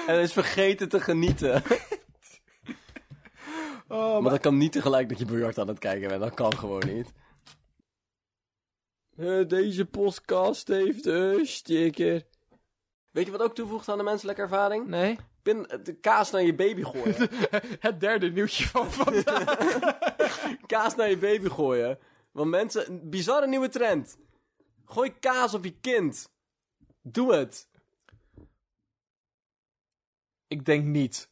[0.06, 1.62] En is vergeten te genieten.
[3.90, 6.20] Oh, Maar dat kan niet tegelijk dat je biljart aan het kijken bent.
[6.20, 7.12] Dat kan gewoon niet.
[9.16, 12.26] Eh, deze podcast heeft een sticker.
[13.10, 14.86] Weet je wat ook toevoegt aan de menselijke ervaring?
[14.86, 15.18] Nee.
[15.48, 17.28] Pin de kaas naar je baby gooien.
[17.86, 19.56] Het derde nieuwtje van vandaag.
[20.66, 21.98] kaas naar je baby gooien.
[22.30, 24.18] Want mensen, een bizarre nieuwe trend.
[24.84, 26.30] Gooi kaas op je kind.
[27.02, 27.68] Doe het.
[30.46, 31.30] Ik denk niet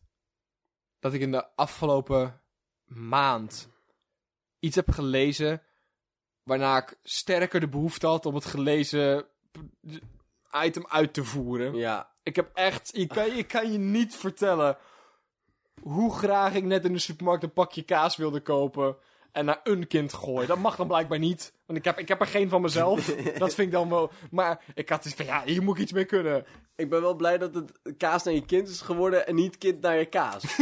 [0.98, 2.40] dat ik in de afgelopen
[2.84, 3.68] maand
[4.58, 5.62] iets heb gelezen
[6.42, 9.26] waarna ik sterker de behoefte had om het gelezen
[10.64, 11.74] item uit te voeren.
[11.74, 12.15] Ja.
[12.26, 14.76] Ik heb echt, ik kan, ik kan je niet vertellen
[15.82, 18.96] hoe graag ik net in de supermarkt een pakje kaas wilde kopen
[19.32, 20.48] en naar een kind gooien.
[20.48, 23.06] Dat mag dan blijkbaar niet, want ik heb, ik heb er geen van mezelf.
[23.38, 25.92] Dat vind ik dan wel, maar ik had iets van, ja, hier moet ik iets
[25.92, 26.46] mee kunnen.
[26.76, 29.80] Ik ben wel blij dat het kaas naar je kind is geworden en niet kind
[29.80, 30.56] naar je kaas.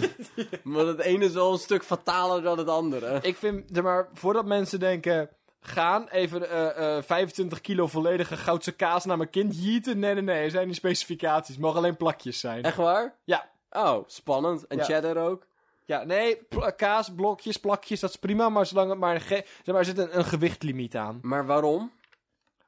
[0.62, 3.18] Want het ene is wel een stuk fataler dan het andere.
[3.22, 5.30] Ik vind, maar, voordat mensen denken...
[5.60, 9.98] gaan, even eh, eh, 25 kilo volledige goudse kaas naar mijn kind jieten.
[9.98, 11.54] Nee, nee, nee, er zijn die specificaties.
[11.54, 12.62] Het mogen alleen plakjes zijn.
[12.62, 13.16] Echt waar?
[13.24, 13.50] Ja.
[13.70, 14.66] Oh, spannend.
[14.66, 14.84] En Ja.
[14.84, 15.46] cheddar ook?
[15.84, 16.46] Ja, nee,
[16.76, 20.18] kaas, blokjes, plakjes, dat is prima, maar zolang het maar, zeg maar er zit een,
[20.18, 21.18] een gewichtlimiet aan.
[21.22, 21.92] Maar waarom?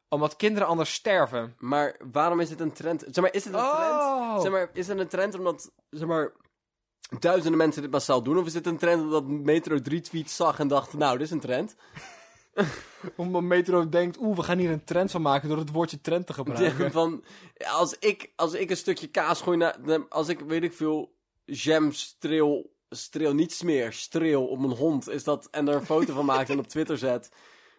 [0.08, 1.54] Omdat kinderen anders sterven.
[1.58, 3.00] Maar waarom is het een trend?
[3.10, 3.76] Zeg maar, is het een Oh.
[4.28, 4.42] trend?
[4.42, 6.32] Zeg maar, is het een trend omdat, zeg maar,
[7.18, 8.38] duizenden mensen dit massaal doen?
[8.38, 11.32] Of is het een trend omdat Metro drie tweets zag en dacht, nou, dit is
[11.32, 11.74] een trend?
[13.16, 16.26] Omdat Metro denkt, oeh, we gaan hier een trend van maken door het woordje trend
[16.26, 16.92] te gebruiken.
[17.00, 17.24] Van,
[17.66, 19.76] als, ik, als ik een stukje kaas gooi naar,
[20.08, 25.24] als ik, weet ik veel, jam streel, streel, niet smeer, streel op mijn hond, is
[25.24, 27.30] dat, en er een foto van maak en op Twitter zet,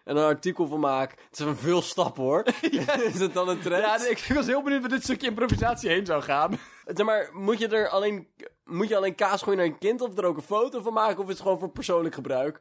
[0.04, 2.44] en een artikel van maak, het is een veel stap hoor.
[3.14, 3.84] is het dan een trend?
[3.84, 6.60] Ja, ik was heel benieuwd waar dit stukje improvisatie heen zou gaan.
[6.86, 8.28] Zeg maar, moet je er alleen,
[8.66, 11.20] moet je alleen kaas gooien naar een kind of er ook een foto van maken
[11.20, 12.60] of is het gewoon voor persoonlijk gebruik?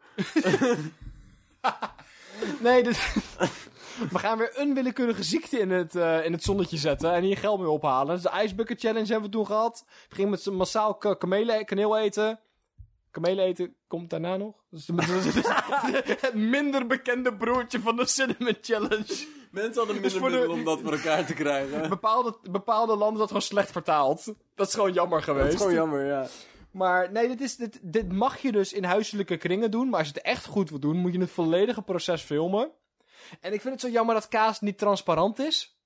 [2.61, 2.97] Nee, dit...
[4.13, 7.37] we gaan weer een willekeurige ziekte in het, eh, in het zonnetje zetten en hier
[7.37, 8.15] geld mee ophalen.
[8.15, 9.85] Dus de Ice Bucket Challenge hebben we toen gehad.
[10.09, 12.41] We gingen met massaal kamelen, kaneel eten.
[13.11, 14.55] Kamelen eten komt daarna nog.
[14.71, 14.87] Dus
[16.21, 19.27] het minder bekende broertje van de Cinnamon Challenge.
[19.51, 21.89] Mensen hadden minder voor de- middelen om dat voor elkaar te krijgen.
[21.89, 24.25] Bepaalde, bepaalde landen dat gewoon slecht vertaald.
[24.55, 25.45] Dat is gewoon jammer geweest.
[25.45, 26.27] Dat is gewoon jammer, ja.
[26.73, 29.89] Maar nee, dit, is, dit, dit mag je dus in huiselijke kringen doen.
[29.89, 32.71] Maar als je het echt goed wil doen, moet je het volledige proces filmen.
[33.41, 35.77] En ik vind het zo jammer dat kaas niet transparant is.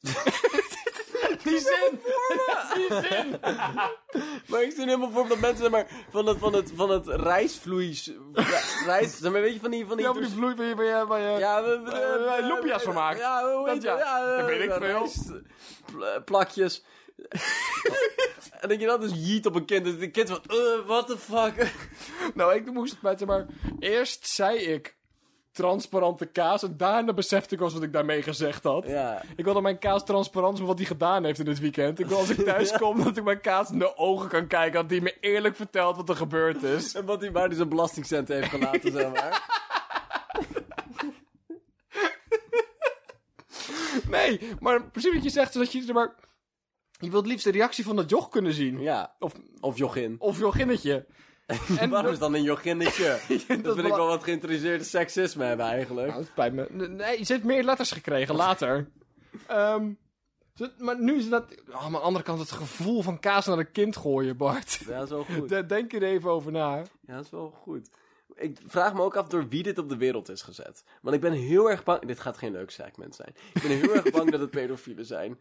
[1.44, 2.00] Die zin!
[2.74, 3.40] Die zin!
[4.46, 8.12] Maar ik zie helemaal voor dat mensen maar, van het, van het, van het rijstvloeis...
[8.32, 9.86] Ja, rijst, zeg maar, weet je van die...
[9.86, 10.74] Van die Ja, van die vloei waar je...
[10.74, 13.18] Waar je, waar je Ja, we, we, loempia's van maakt.
[13.18, 14.36] Ja, hoe Dat ja.
[14.36, 15.08] Dat weet ik veel.
[16.24, 16.84] plakjes.
[18.60, 19.86] en dat je dat dus jiet op een kind.
[19.86, 21.72] En de kind van, uh, what the fuck?
[22.34, 23.46] Nou, ik moest het met, zeg maar...
[23.78, 24.96] Eerst zei ik
[25.52, 26.62] transparante kaas.
[26.62, 28.86] En daarna besefte ik als wat ik daarmee gezegd had.
[28.86, 29.22] ja.
[29.36, 31.98] Ik wil dat mijn kaas transparant is met wat hij gedaan heeft in dit weekend.
[31.98, 34.80] Ik wil als ik thuis kom dat ik mijn kaas in de ogen kan kijken.
[34.80, 36.94] Dat hij me eerlijk vertelt wat er gebeurd is.
[36.94, 39.62] En wat hij waar hij zijn belastingcenten heeft gelaten, zeg maar.
[44.08, 46.14] Nee, maar precies wat je zegt is dat je, zeg maar...
[47.04, 48.80] Je wilt liefst de reactie van dat joch kunnen zien.
[48.80, 49.14] Ja.
[49.18, 50.16] Of, Of Jochin.
[50.18, 51.06] of jochinnetje.
[51.78, 53.04] En Waarom is dan een Jochinnetje?
[53.28, 56.06] dat dat vind ik wel wat geïnteresseerde seksisme hebben eigenlijk.
[56.06, 56.66] Nou, het spijt me.
[56.88, 58.90] Nee, ze heeft meer letters gekregen later.
[59.46, 59.92] Ehm,
[60.78, 61.44] maar nu is dat...
[61.70, 64.80] Oh, aan de andere kant het gevoel van kaas naar een kind gooien, Bart.
[64.86, 65.48] Ja, dat is wel goed.
[65.54, 66.76] Daar denk er even over na.
[67.06, 67.88] Ja, dat is wel goed.
[68.34, 70.84] Ik vraag me ook af door wie dit op de wereld is gezet.
[71.02, 72.06] Want ik ben heel erg bang...
[72.06, 73.34] Dit gaat geen leuk segment zijn.
[73.54, 75.38] Ik ben heel erg bang dat het pedofielen zijn.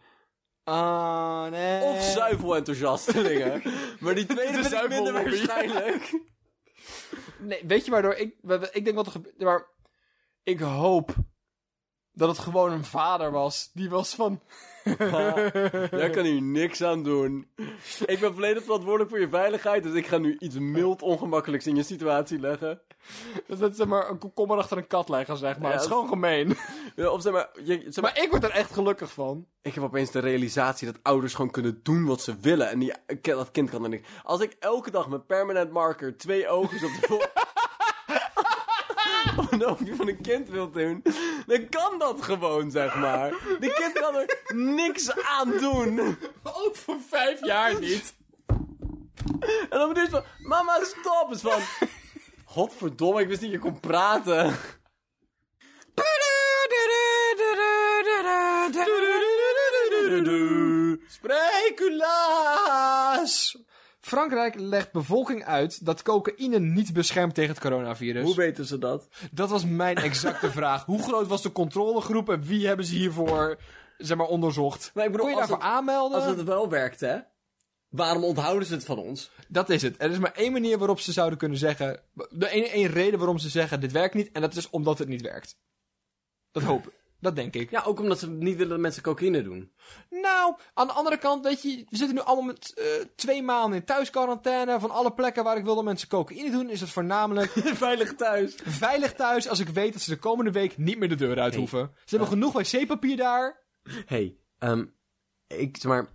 [0.63, 1.82] Ah, nee.
[1.82, 3.62] Of zuivelenthousiastelingen.
[3.99, 6.19] maar die tweede vind ik minder waarschijnlijk.
[7.39, 8.36] Nee, weet je waardoor ik...
[8.71, 9.39] Ik denk wat er gebeurt...
[9.39, 9.67] Maar
[10.43, 11.15] ik hoop
[12.13, 13.69] dat het gewoon een vader was.
[13.73, 14.39] Die was van...
[15.91, 17.47] Jij kan hier niks aan doen.
[18.06, 19.84] Ik ben volledig verantwoordelijk voor je veiligheid.
[19.84, 22.82] Dus ik ga nu iets mild ongemakkelijks in je situatie leggen.
[23.47, 25.67] Dat is zeg maar een komkommer achter een kat leggen, zeg maar.
[25.67, 26.58] Ja, het is gewoon gemeen.
[26.95, 29.45] Ja, Of zeg maar, je, zeg maar, Maar ik word er echt gelukkig van.
[29.62, 32.69] ik heb opeens de realisatie dat ouders gewoon kunnen doen wat ze willen.
[32.69, 34.08] En die, dat kind kan er niks.
[34.23, 37.30] Als ik elke dag met permanent marker twee ogen op de
[39.65, 41.04] oogje van een kind wil doen,
[41.47, 43.30] dan kan dat gewoon, zeg maar.
[43.60, 46.17] De kind kan er niks aan doen.
[46.43, 48.13] Ook voor vijf jaar niet.
[49.43, 51.26] En dan moet je van, mama stop!
[51.30, 51.62] Het is van,
[52.45, 54.56] godverdomme, ik wist niet dat je kon praten.
[61.08, 62.54] Spreculaas!
[64.13, 68.23] Frankrijk legt bevolking uit dat cocaïne niet beschermt tegen het coronavirus.
[68.23, 69.08] Hoe weten ze dat?
[69.32, 70.86] Dat was mijn exacte vraag.
[70.86, 73.58] Hoe groot was de controlegroep en wie hebben ze hiervoor
[73.97, 74.91] zeg maar, onderzocht?
[74.93, 76.21] Maar ik bedoel, Kon je daarvoor aanmelden?
[76.21, 77.17] Als het wel werkt, hè?
[77.89, 79.32] Waarom onthouden ze het van ons?
[79.47, 79.95] Dat is het.
[79.97, 81.99] Er is maar één manier waarop ze zouden kunnen zeggen...
[82.30, 84.32] De één, één reden waarom ze zeggen dit werkt niet.
[84.32, 85.58] En dat is omdat het niet werkt.
[86.52, 87.02] Dat hoop ik.
[87.23, 87.69] Dat denk ik.
[87.69, 89.71] Ja, ook omdat ze niet willen dat mensen cocaïne doen.
[90.09, 93.79] Nou, aan de andere kant, weet je, we zitten nu allemaal met eh, twee maanden
[93.79, 94.79] in thuisquarantaine.
[94.79, 97.51] Van alle plekken waar ik wil dat mensen cocaïne doen, is het voornamelijk
[97.86, 98.55] Veilig thuis.
[98.65, 101.51] veilig thuis als ik weet dat ze de komende week niet meer de deur uit
[101.51, 101.59] Hey.
[101.59, 101.91] hoeven.
[102.05, 103.63] Ze hebben genoeg wc-papier daar.
[104.05, 104.86] hey, ehm,
[105.47, 106.07] ik, zeg maar,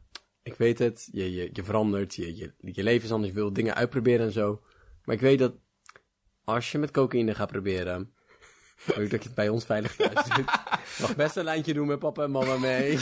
[0.42, 3.53] ik weet het, je, je, je verandert, je, je, je leven is anders, je wil
[3.53, 4.61] dingen uitproberen en zo.
[5.05, 5.53] Maar ik weet dat
[6.44, 8.12] als je met cocaïne gaat proberen,
[8.87, 10.45] ik dat je het bij ons veilig thuis doet.
[11.01, 12.99] Mag best een lijntje doen met papa en mama mee.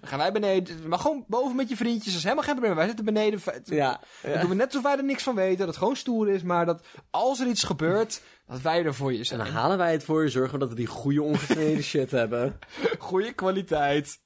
[0.00, 2.76] Dan gaan wij beneden, maar gewoon boven met je vriendjes, dat is helemaal geen probleem.
[2.76, 4.00] Wij zitten beneden, Ja.
[4.22, 6.42] Dan doen we net alsof wij er niks van weten, dat het gewoon stoer is,
[6.42, 9.38] maar dat als er iets gebeurt, Dat wij er voor je En zijn.
[9.38, 12.58] dan halen wij het voor je, zorgen dat we die goede ongesneden shit hebben.
[12.98, 14.18] Goeie kwaliteit.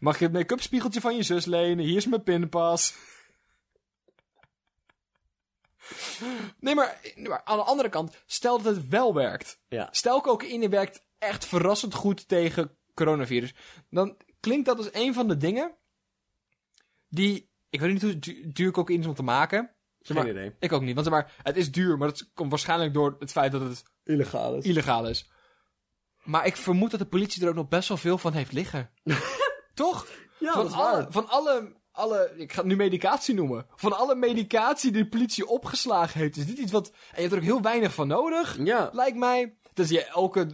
[0.00, 1.84] Mag je het make-up spiegeltje van je zus lenen?
[1.84, 2.94] Hier is mijn pinpas.
[6.60, 7.00] Nee maar,
[7.44, 9.60] aan de andere kant, stel dat het wel werkt.
[9.68, 9.88] Ja.
[9.90, 13.54] Stel cocaïne werkt echt verrassend goed tegen coronavirus.
[13.90, 15.76] Dan klinkt dat als een van de dingen
[17.08, 17.50] die...
[17.70, 19.74] Ik weet niet hoe du- duur cocaïne is om te maken.
[20.00, 20.56] Zeg maar, Geen idee.
[20.58, 23.30] Ik ook niet, want zeg maar, het is duur, maar dat komt waarschijnlijk door het
[23.32, 24.64] feit dat het Illegaal is.
[24.64, 25.30] illegaal is.
[26.22, 28.90] Maar ik vermoed dat de politie er ook nog best wel veel van heeft liggen.
[29.74, 30.06] Toch?
[30.38, 33.66] Ja, van, dat is alle, van alle, alle, ik ga het nu medicatie noemen.
[33.76, 37.32] Van alle medicatie die de politie opgeslagen heeft, is dit iets wat, en je hebt
[37.32, 38.90] er ook heel weinig van nodig, Ja.
[38.92, 39.56] lijkt mij.
[39.74, 40.46] Dus je elke,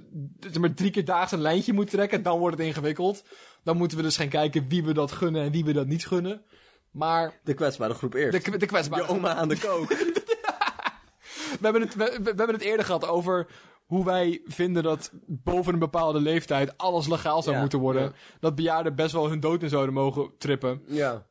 [0.60, 3.24] maar drie keer daags een lijntje moet trekken, dan wordt het ingewikkeld.
[3.62, 6.06] Dan moeten we dus gaan kijken wie we dat gunnen en wie we dat niet
[6.06, 6.42] gunnen.
[6.90, 8.44] Maar De kwetsbare groep eerst.
[8.44, 9.02] de, de kwetsbare...
[9.02, 9.88] Je oma aan de kook.
[11.60, 13.46] We hebben, het, we, we hebben het eerder gehad over
[13.86, 18.02] hoe wij vinden dat boven een bepaalde leeftijd alles legaal zou Ja, moeten worden.
[18.02, 18.12] ja.
[18.40, 20.82] Dat bejaarden best wel hun dood in zouden mogen trippen.
[20.86, 21.26] ja.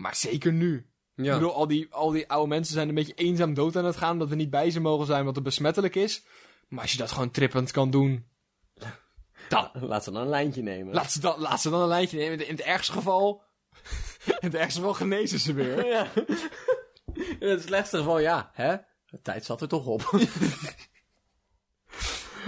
[0.00, 0.86] Maar zeker nu.
[1.14, 1.24] Ja.
[1.34, 3.96] Ik bedoel, al die, al die oude mensen zijn een beetje eenzaam dood aan het
[3.96, 4.18] gaan.
[4.18, 6.24] Dat we niet bij ze mogen zijn, wat het besmettelijk is.
[6.68, 8.26] Maar als je dat gewoon trippend kan doen.
[9.48, 9.70] Dan.
[9.88, 10.94] Laat ze dan een lijntje nemen.
[10.94, 12.46] Laat ze, dan, laat ze dan een lijntje nemen.
[12.46, 13.42] In het ergste geval.
[14.26, 15.86] In het ergste geval genezen ze weer.
[15.94, 16.06] Ja.
[17.38, 18.50] In het slechtste geval, ja.
[18.52, 18.76] Hè?
[19.06, 20.10] De tijd zat er toch op.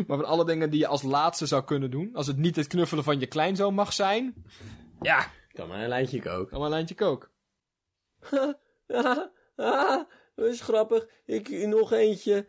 [0.06, 2.14] Maar van alle dingen die je als laatste zou kunnen doen.
[2.14, 4.44] Als het niet het knuffelen van je kleinzoon mag zijn.
[5.00, 6.50] Ja, Kan maar een lijntje koken.
[6.50, 7.30] dan maar een lijntje kook.
[8.30, 8.54] Ah,
[10.34, 11.08] dat is grappig.
[11.24, 12.48] Ik nog eentje.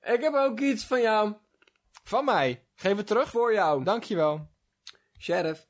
[0.00, 1.34] Ik heb ook iets van jou.
[2.04, 2.66] Van mij.
[2.74, 3.30] Geef het terug.
[3.30, 3.84] Voor jou.
[3.84, 4.50] Dankjewel.
[5.18, 5.68] Sheriff.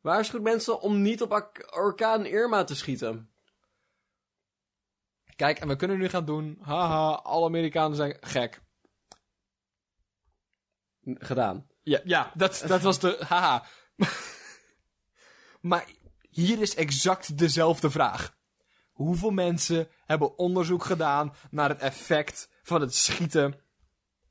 [0.00, 3.32] Waarschuwt mensen om niet op orkaan Irma te schieten.
[5.36, 6.58] Kijk, en we kunnen nu gaan doen.
[6.62, 8.62] Haha, alle Amerikanen zijn gek.
[11.10, 11.66] N- Gedaan.
[11.82, 13.24] Ja, ja dat, dat was de.
[13.28, 13.64] Haha.
[15.62, 15.86] Maar
[16.30, 18.36] hier is exact dezelfde vraag.
[18.92, 23.60] Hoeveel mensen hebben onderzoek gedaan naar het effect van het schieten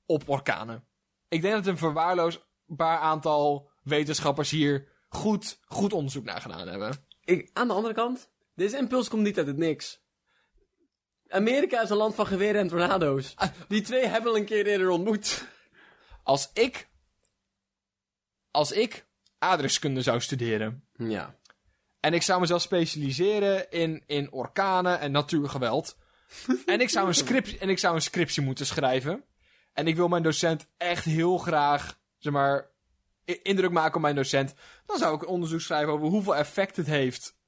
[0.05, 0.87] op orkanen?
[1.27, 7.05] Ik denk dat een verwaarloosbaar aantal wetenschappers hier goed, goed onderzoek naar gedaan hebben.
[7.23, 10.01] Ik, aan de andere kant, deze impuls komt niet uit het niks.
[11.27, 13.33] Amerika is een land van geweren en tornado's.
[13.67, 15.47] Die twee hebben we een keer eerder ontmoet.
[16.23, 16.89] Als ik.
[18.51, 19.05] Als ik
[19.37, 20.87] aardrijkskunde zou studeren.
[21.09, 21.35] Ja.
[21.99, 25.97] En ik zou mezelf specialiseren in, in orkanen en natuurgeweld.
[26.65, 29.23] en, ik zou een script, en ik zou een scriptie moeten schrijven.
[29.73, 32.69] En ik wil mijn docent echt heel graag, zeg maar,
[33.25, 34.53] indruk maken op mijn docent.
[34.85, 37.39] Dan zou ik een onderzoek schrijven over hoeveel effect het heeft.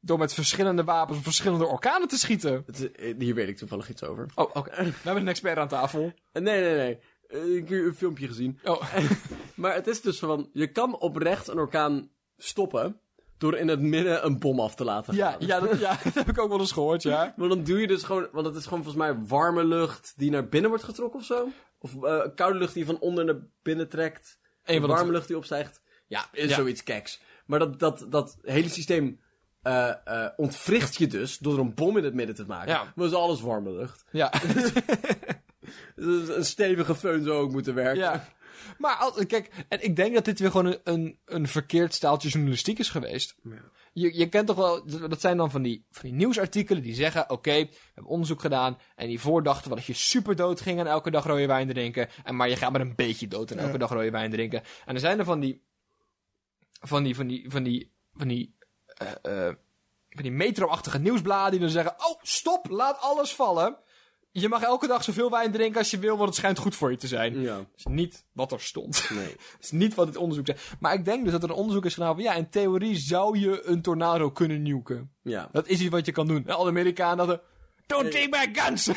[0.00, 2.62] Door met verschillende wapens op verschillende orkanen te schieten.
[2.66, 4.26] Het, eh, hier weet ik toevallig iets over.
[4.34, 4.70] Oh, oké.
[4.84, 6.12] We hebben een expert aan tafel.
[6.32, 6.98] Eh, Nee, nee, nee.
[7.28, 8.58] Eh, Ik heb een filmpje gezien.
[8.64, 8.94] Oh,
[9.54, 13.00] Maar het is dus van, je kan oprecht een orkaan stoppen
[13.38, 15.46] door in het midden een bom af te laten ja, gaan.
[15.46, 17.32] ja, dat, ja, dat heb ik ook wel eens gehoord, ja.
[17.36, 20.30] Maar dan doe je dus gewoon, want het is gewoon volgens mij warme lucht die
[20.30, 21.48] naar binnen wordt getrokken of zo.
[21.78, 24.38] Of eh, koude lucht die van onder naar binnen trekt.
[24.64, 25.82] De warme lucht die opstijgt.
[26.06, 26.54] Ja, is Ja.
[26.56, 27.20] zoiets keks.
[27.46, 29.20] Maar dat, dat, dat hele systeem
[29.62, 29.94] eh,
[30.36, 32.68] ontwricht je dus door een bom in het midden te maken.
[32.72, 32.82] Ja.
[32.82, 34.04] Maar dat is alles warme lucht.
[34.10, 34.32] Ja.
[35.94, 38.02] Dus een stevige föhn zou ook moeten werken.
[38.02, 38.28] Ja.
[38.78, 42.28] Maar als, kijk, en ik denk dat dit weer gewoon een, een, een verkeerd staaltje
[42.28, 43.34] journalistiek is geweest.
[43.92, 47.30] Je, je kent toch wel, dat zijn dan van die, van die nieuwsartikelen die zeggen:
[47.30, 48.78] Oké, we hebben onderzoek gedaan.
[48.94, 52.08] En die voordachten wel dat je super dood ging aan elke dag rode wijn drinken.
[52.24, 54.62] En maar je gaat maar een beetje dood aan elke dag rode wijn drinken.
[54.84, 55.62] En er zijn er van die,
[56.80, 59.54] van die, van die, van die, van die, eh, eh,
[60.10, 63.78] van die metro-achtige nieuwsbladen die dan zeggen: Oh, stop, laat alles vallen.
[64.40, 66.90] Je mag elke dag zoveel wijn drinken als je wil, want het schijnt goed voor
[66.90, 67.40] je te zijn.
[67.40, 67.56] Ja.
[67.56, 69.10] Dat is niet wat er stond.
[69.10, 69.24] Nee.
[69.52, 70.72] Dat is niet wat het onderzoek zegt.
[70.80, 72.22] Maar ik denk dus dat er een onderzoek is gedaan van...
[72.22, 75.12] Ja, in theorie zou je een tornado kunnen nuken.
[75.22, 75.48] Ja.
[75.52, 76.46] Dat is iets wat je kan doen.
[76.46, 77.40] En alle Amerikanen hadden...
[77.86, 78.88] Don't take my guns!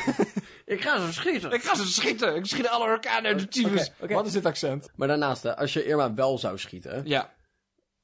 [0.64, 1.50] Ik ga zo schieten.
[1.52, 2.36] ik ga ze schieten!
[2.36, 3.92] Ik schiet alle orkanen uit de tyfus.
[4.08, 4.90] Wat is dit accent?
[4.96, 7.02] Maar daarnaast, hè, als je Irma wel zou schieten.
[7.04, 7.32] Ja.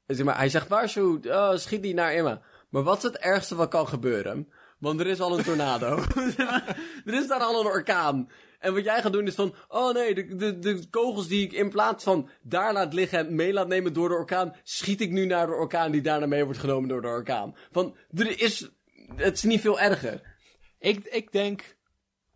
[0.06, 2.40] Zeg maar, hij zegt waarschuw, oh, schiet niet naar Irma.
[2.68, 4.48] Maar wat is het ergste wat kan gebeuren?
[4.78, 5.96] Want er is al een tornado.
[7.06, 8.30] er is daar al een orkaan.
[8.58, 11.52] En wat jij gaat doen is van, oh nee, de, de, de kogels die ik
[11.52, 15.10] in plaats van daar laat liggen en mee laat nemen door de orkaan, schiet ik
[15.10, 17.56] nu naar de orkaan die daarna mee wordt genomen door de orkaan.
[17.70, 18.70] Van, er is,
[19.16, 20.36] het is niet veel erger.
[20.78, 21.76] Ik, ik denk...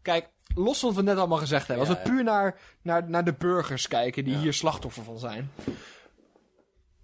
[0.02, 1.86] Kijk, los van wat we net allemaal gezegd hebben.
[1.86, 2.14] Ja, als we ja.
[2.14, 4.40] puur naar, naar, naar de burgers kijken die Ja.
[4.40, 5.50] hier slachtoffer van zijn.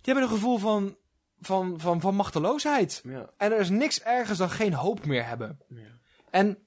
[0.01, 0.97] Die hebben een gevoel van,
[1.41, 3.01] van, van, van machteloosheid.
[3.05, 3.31] Ja.
[3.37, 5.59] En er is niks ergers dan geen hoop meer hebben.
[6.31, 6.59] En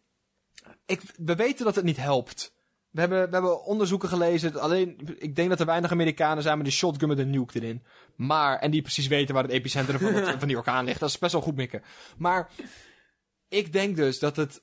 [0.86, 2.58] ik, we weten dat het niet helpt.
[2.89, 4.60] We hebben, we hebben onderzoeken gelezen.
[4.62, 7.84] Alleen, ik denk dat er weinig Amerikanen zijn met een shotgun met een nuke erin.
[8.15, 10.99] Maar, en die precies weten waar het epicentrum van, het- van die orkaan ligt.
[10.99, 11.84] Dat is best wel goed mikken.
[12.17, 12.49] Maar,
[13.47, 14.62] ik denk dus dat het,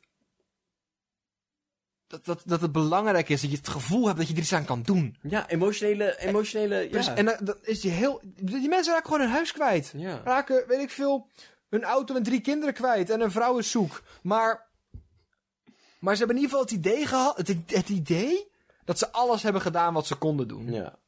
[2.06, 4.52] dat, dat, dat het belangrijk is dat je het gevoel hebt dat je er iets
[4.52, 5.16] aan kan doen.
[5.22, 7.14] Ja, emotionele, emotionele, ja.
[7.14, 9.92] En dan is die heel, die mensen raken gewoon hun huis kwijt.
[9.96, 10.20] ja.
[10.24, 11.28] Raken, weet ik veel,
[11.68, 14.02] hun auto en drie kinderen kwijt en een vrouw is zoek.
[14.22, 14.68] Maar,
[15.98, 18.50] maar ze hebben in ieder geval het idee gehad, het, het idee
[18.84, 20.72] dat ze alles hebben gedaan wat ze konden doen.
[20.72, 20.98] ja.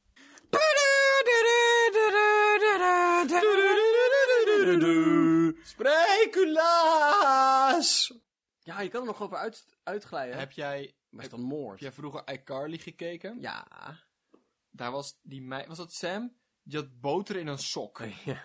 [8.69, 10.39] Ja, je kan er nog over uit, uitglijden.
[10.39, 11.71] Heb jij, Maar is dan moord?
[11.71, 13.41] heb jij vroeger iCarly gekeken?
[13.41, 13.67] Ja.
[14.71, 16.37] Daar was die meid, was dat Sam?
[16.63, 18.03] Die had boter in een sok.
[18.25, 18.45] ja.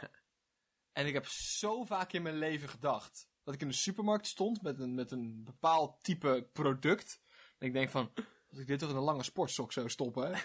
[0.91, 4.61] En ik heb zo vaak in mijn leven gedacht dat ik in de supermarkt stond
[4.61, 7.21] met een, met een bepaald type product.
[7.57, 8.13] En ik denk van,
[8.49, 10.31] als ik dit toch in een lange sportsok zou stoppen,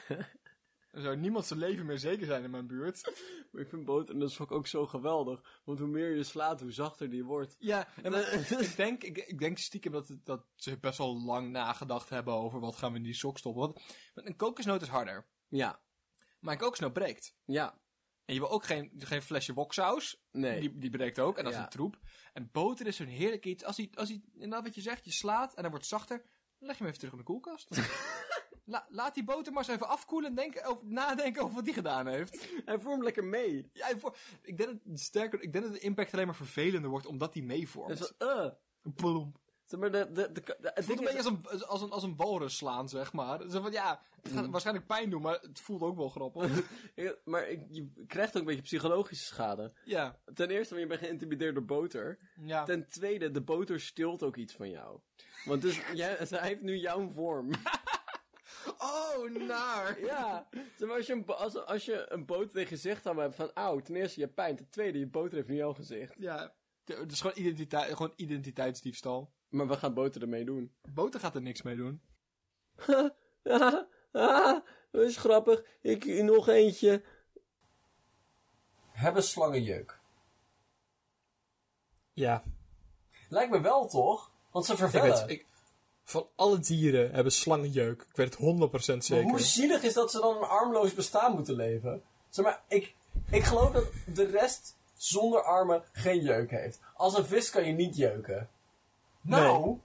[0.91, 3.03] dan zou niemand zijn leven meer zeker zijn in mijn buurt.
[3.53, 5.61] Maar ik vind boter en dat is ook zo geweldig.
[5.65, 7.57] Want hoe meer je slaat, hoe zachter die wordt.
[7.59, 8.15] Ja, en
[8.61, 12.61] ik, denk, ik, ik denk stiekem dat, dat ze best wel lang nagedacht hebben over
[12.61, 13.63] wat gaan we in die sok stoppen.
[14.15, 15.81] Want een kokosnoot is harder, Ja.
[16.41, 17.35] maar een kokosnoot breekt.
[17.45, 17.79] Ja.
[18.25, 20.23] En je wil ook geen, geen flesje woksaus.
[20.31, 20.61] Nee.
[20.61, 21.39] Die, die breekt ook.
[21.39, 21.99] En dat is een troep.
[22.33, 23.65] En boter is zo'n heerlijk iets.
[23.65, 26.17] Als hij, als hij, inderdaad wat je zegt, je slaat en hij wordt zachter.
[26.59, 27.69] Dan leg je hem even terug in de koelkast.
[28.71, 32.07] La- laat die boter maar eens even afkoelen en over, nadenken over wat hij gedaan
[32.07, 32.49] heeft.
[32.65, 33.71] Hij vormt lekker mee.
[33.73, 33.89] Ja,
[34.43, 37.43] ik, denk dat, sterker, ik denk dat de impact alleen maar vervelender wordt omdat hij
[37.43, 37.99] meevormt.
[37.99, 38.53] Dat is wel, eh.
[38.95, 39.33] Plom.
[39.65, 41.27] Zeg maar, de, de, de, de, het Het voelt een beetje als
[41.61, 43.41] een, als, een, als een walrus slaan, zeg maar.
[43.51, 46.63] Zo van, ja, het gaat waarschijnlijk pijn doen, maar het voelt ook wel grappig.
[47.25, 49.73] Maar ik- je krijgt ook een beetje psychologische schade.
[49.85, 52.19] ja, Ten eerste, want je bent geïntimideerd door boter.
[52.41, 52.65] ja.
[52.65, 55.01] Ten tweede, de boter stilt ook iets van jou.
[55.45, 57.51] Want dus, jij, hij heeft nu jouw vorm.
[58.89, 60.01] Oh, naar.
[60.05, 60.49] ja.
[60.77, 63.35] Zeg maar, als je, een, als, als je een boter tegen je gezicht aan hebt
[63.35, 64.57] van, auw, ten eerste, je hebt pijn.
[64.57, 66.15] Ten tweede, je boter heeft nu jouw gezicht.
[66.19, 69.33] Ja, het is gewoon, identiteit, gewoon identiteitsdiefstal.
[69.49, 70.73] Maar wat gaat boter ermee doen?
[70.93, 72.01] Boter gaat er niks mee doen.
[74.13, 75.65] Ah, dat is grappig.
[75.81, 77.03] Ik, nog eentje.
[78.91, 79.99] Hebben slangen jeuk?
[82.13, 82.43] Ja.
[83.29, 84.33] Lijkt me wel, toch?
[84.51, 85.29] Want ze vervellen.
[85.29, 85.47] ik,
[86.09, 88.01] van alle dieren hebben slangen jeuk.
[88.01, 89.25] Ik weet het 100% zeker.
[89.25, 92.03] Maar hoe zielig is dat ze dan een armloos bestaan moeten leven?
[92.29, 92.95] Zeg maar, ik,
[93.31, 96.81] ik geloof dat de rest zonder armen geen jeuk heeft.
[96.95, 98.49] Als een vis kan je niet jeuken.
[99.21, 99.79] Nou,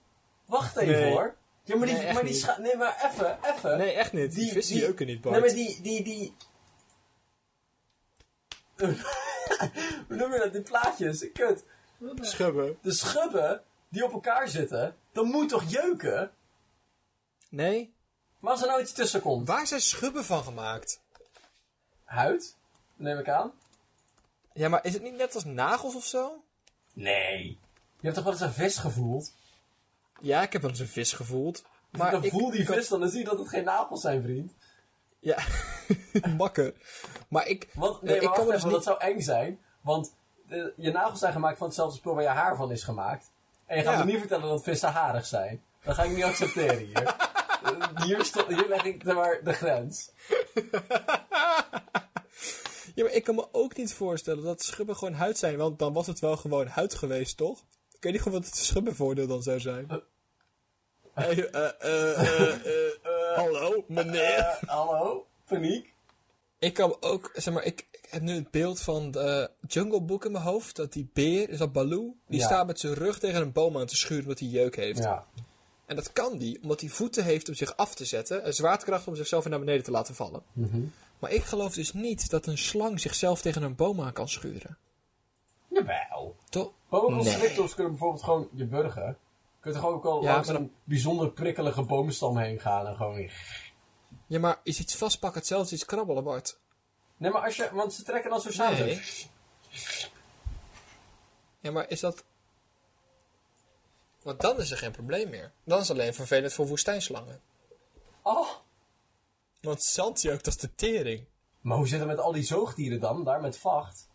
[0.45, 1.11] wacht even Nee.
[1.11, 1.35] hoor.
[1.63, 3.77] Ja, maar die, Nee, maar die Nee, maar even, even.
[3.77, 4.33] Nee, echt niet.
[4.33, 5.35] Die, vissen jeuken niet, Bart.
[5.35, 6.33] Nee, maar die, die, die...
[10.07, 10.53] Hoe noem je dat?
[10.53, 11.31] Die plaatjes.
[11.33, 11.63] Kut.
[12.21, 12.77] Schubben.
[12.81, 16.31] De schubben die op elkaar zitten, dan moet toch jeuken?
[17.49, 17.93] Nee.
[18.39, 19.47] Maar als er nou iets tussen komt.
[19.47, 21.01] Waar zijn schubben van gemaakt?
[22.03, 22.57] Huid?
[22.95, 23.51] Neem ik aan.
[24.53, 26.43] Ja, maar is het niet net als nagels of zo?
[26.93, 27.59] Nee.
[27.99, 29.33] Je hebt toch wel eens een vis gevoeld?
[30.21, 31.63] Ja, ik heb wel eens een vis gevoeld.
[31.91, 34.53] Maar dan ik- voel die vis, dan zie je dat het geen nagels zijn, vriend.
[35.19, 35.37] Ja,
[36.37, 36.73] makker.
[37.27, 37.69] Maar ik...
[37.73, 39.59] Want, nee, ik kan even, dus dat zou eng zijn.
[39.81, 40.15] Want
[40.47, 43.31] eh, je nagels zijn gemaakt van hetzelfde spul waar je haar van is gemaakt.
[43.65, 44.03] En je gaat Ja.
[44.03, 45.63] me niet vertellen dat vissen harig zijn.
[45.83, 47.15] Dat ga ik niet accepteren hier.
[48.05, 50.11] Hier, hier leg ik zeg maar de grens.
[52.95, 55.57] Ja, maar ik kan me ook niet voorstellen dat schubben gewoon huid zijn.
[55.57, 57.59] Want dan was het wel gewoon huid geweest, toch?
[57.91, 59.87] Ik weet niet gewoon wat het schubbenvoordeel dan zou zijn.
[61.13, 64.57] Hey, eh, eh, eh, hallo, meneer.
[64.65, 65.27] hallo?
[65.45, 65.92] Paniek?
[66.63, 70.25] Ik kan ook, zeg maar, ik, ik heb nu het beeld van de Jungle Book
[70.25, 70.75] in mijn hoofd.
[70.75, 72.15] Dat die beer, is dat Baloo?
[72.27, 72.45] Die Ja.
[72.45, 74.99] staat met zijn rug tegen een boom aan te schuren omdat hij jeuk heeft.
[75.03, 75.25] Ja.
[75.85, 78.43] En dat kan die, omdat hij voeten heeft om zich af te zetten.
[78.43, 80.41] En zwaartekracht om zichzelf weer naar beneden te laten vallen.
[80.53, 80.81] Mhm.
[81.19, 84.77] Maar ik geloof dus niet dat een slang zichzelf tegen een boom aan kan schuren.
[85.67, 86.35] Jawel.
[86.49, 86.71] Toch?
[86.89, 87.17] Boa Nee.
[87.17, 89.05] constrictors kunnen bijvoorbeeld gewoon je burgen.
[89.07, 92.95] Je kunt er gewoon ook wel Ja, langs een bijzonder prikkelige boomstam heen gaan en
[92.95, 93.29] gewoon...
[94.33, 96.59] Ja, maar is iets vastpakken hetzelfde als iets krabbelen, Bart?
[97.17, 97.69] Nee, maar als je...
[97.71, 98.85] Want ze trekken dan zo samen.
[98.85, 99.01] Nee.
[101.59, 102.23] Ja, maar is dat...
[104.21, 105.51] Want dan is er geen probleem meer.
[105.63, 107.41] Dan is het alleen vervelend voor woestijnslangen.
[108.21, 108.49] Oh.
[109.61, 111.25] Want zand jeukt als de tering.
[111.61, 113.23] Maar hoe zit het met al die zoogdieren dan?
[113.23, 114.09] Daar met vacht?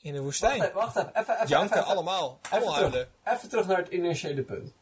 [0.00, 0.62] In de Wacht woestijn.
[0.62, 1.10] even, wacht even.
[1.14, 2.38] Even, even, Janken even, allemaal.
[2.42, 3.08] even Allemaal terug.
[3.24, 4.72] Even terug naar het initiële punt.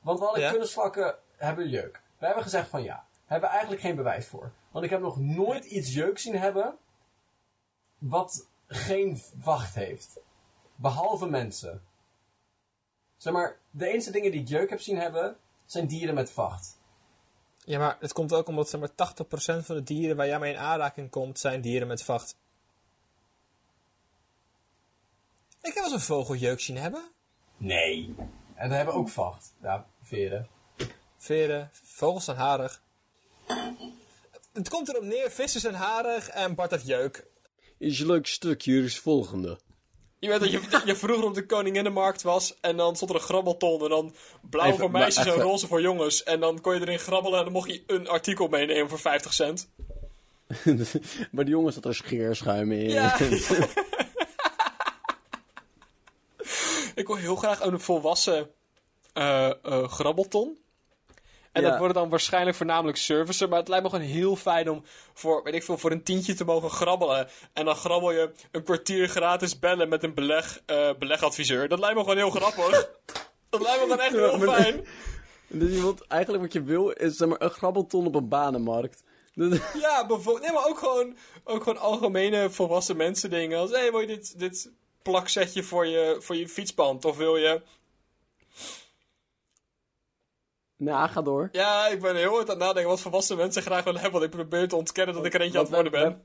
[0.00, 0.52] Want alle Ja?
[0.52, 2.00] kunstslakken hebben jeuk.
[2.18, 3.08] We hebben gezegd van ja.
[3.30, 4.52] We hebben eigenlijk geen bewijs voor.
[4.70, 6.78] Want ik heb nog nooit iets jeuk zien hebben...
[7.98, 10.20] wat geen vacht heeft.
[10.74, 11.82] Behalve mensen.
[13.16, 16.78] Zeg maar, de enige dingen die ik jeuk heb zien hebben, zijn dieren met vacht.
[17.64, 20.52] Ja, maar het komt ook omdat zeg maar, 80% van de dieren waar jij mee
[20.52, 22.36] in aanraking komt, zijn dieren met vacht.
[25.60, 27.10] Ik heb wel eens een vogeljeuk zien hebben.
[27.56, 28.14] Nee.
[28.54, 29.54] En we hebben ook vacht.
[29.62, 30.48] Ja, veren.
[31.16, 32.82] Veren, vogels zijn harig.
[34.52, 37.26] Het komt erop neer, vissen zijn harig en Bart heeft jeuk.
[37.78, 39.58] Is je leuk stukje, hier is het volgende.
[40.18, 43.22] Je weet dat je, je vroeger op de Koninginnenmarkt was en dan stond er een
[43.22, 44.14] grabbelton en dan
[44.50, 46.22] blauw Even, voor meisjes en roze voor jongens.
[46.22, 49.32] En dan kon je erin grabbelen en dan mocht je een artikel meenemen voor 50
[49.32, 49.68] cent.
[51.32, 52.88] maar die jongens zat er scheerschuim in.
[52.88, 53.18] Ja.
[56.94, 58.50] Ik wil heel graag een volwassen
[59.12, 60.58] eh, eh, grabbelton.
[61.52, 61.68] En Ja.
[61.68, 63.48] dat worden dan waarschijnlijk voornamelijk servicen.
[63.48, 64.84] Maar het lijkt me gewoon heel fijn om
[65.14, 67.28] voor, weet ik veel, voor een tientje te mogen grabbelen.
[67.52, 71.68] En dan grabbel je een kwartier gratis bellen met een beleg, eh, belegadviseur.
[71.68, 72.90] Dat lijkt me gewoon heel grappig.
[73.50, 74.86] Dat lijkt me gewoon echt heel fijn.
[75.48, 79.02] Dus je wilt, eigenlijk wat je wil is zeg maar, een grabbelton op een banenmarkt.
[79.80, 80.40] Ja, bijvoorbeeld.
[80.40, 83.58] Nee, maar ook gewoon, ook gewoon algemene volwassen mensen dingen.
[83.58, 84.70] Als, hé, hey, wil je dit, dit
[85.02, 87.04] plaksetje voor je, voor je fietsband?
[87.04, 87.62] Of wil je...
[90.80, 91.48] nou, ga door.
[91.52, 94.20] Ja, ik ben heel hard aan het nadenken wat volwassen mensen graag willen hebben.
[94.20, 96.24] Want ik probeer te ontkennen dat ik er eentje aan het worden ben.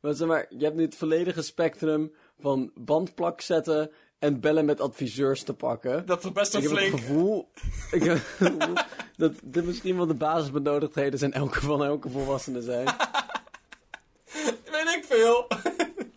[0.00, 4.80] Maar zeg maar, je hebt nu het volledige spectrum van bandplak zetten en bellen met
[4.80, 6.06] adviseurs te pakken.
[6.06, 6.92] Dat is best ik een heb flink.
[6.92, 7.50] het gevoel,
[7.90, 8.74] ik heb het gevoel
[9.16, 12.84] dat dit misschien wel de basisbenodigdheden zijn elke van elke volwassene zijn.
[14.72, 15.46] Weet ik veel.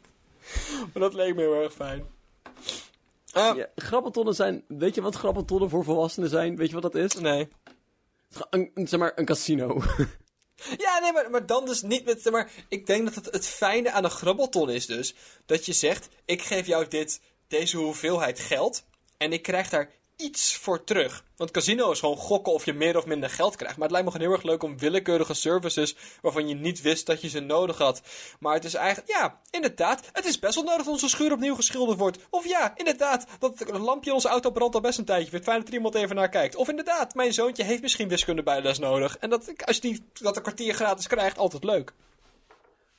[0.94, 2.06] maar dat leek me heel erg fijn.
[3.34, 6.56] Ah, Ja, grabbeltonnen zijn, weet je wat grabbeltonnen voor volwassenen zijn?
[6.56, 7.14] Weet je wat dat is?
[7.14, 7.48] nee.
[8.50, 9.78] Een, een- zeg maar, een casino.
[10.78, 12.32] Ja, nee, maar, maar dan dus niet met...
[12.32, 15.16] Maar ik denk dat het, het fijne aan een grabbelton is dus...
[15.46, 18.86] dat je zegt, ik geef jou dit, deze hoeveelheid geld...
[19.18, 21.24] en ik krijg daar iets voor terug.
[21.36, 23.76] Want casino is gewoon gokken of je meer of minder geld krijgt.
[23.76, 25.96] Maar het lijkt me gewoon heel erg leuk om willekeurige services...
[26.22, 28.02] waarvan je niet wist dat je ze nodig had.
[28.40, 29.18] Maar het is eigenlijk...
[29.18, 30.10] Ja, inderdaad.
[30.12, 32.18] Het is best wel nodig dat onze schuur opnieuw geschilderd wordt.
[32.30, 33.26] Of ja, inderdaad.
[33.40, 35.30] Dat het lampje in onze auto brandt al best een tijdje.
[35.30, 36.56] Vind fijn dat er iemand even naar kijkt.
[36.56, 39.18] Of inderdaad, mijn zoontje heeft misschien wiskunde bijles nodig.
[39.18, 41.94] En dat, als je die, dat een kwartier gratis krijgt, altijd leuk.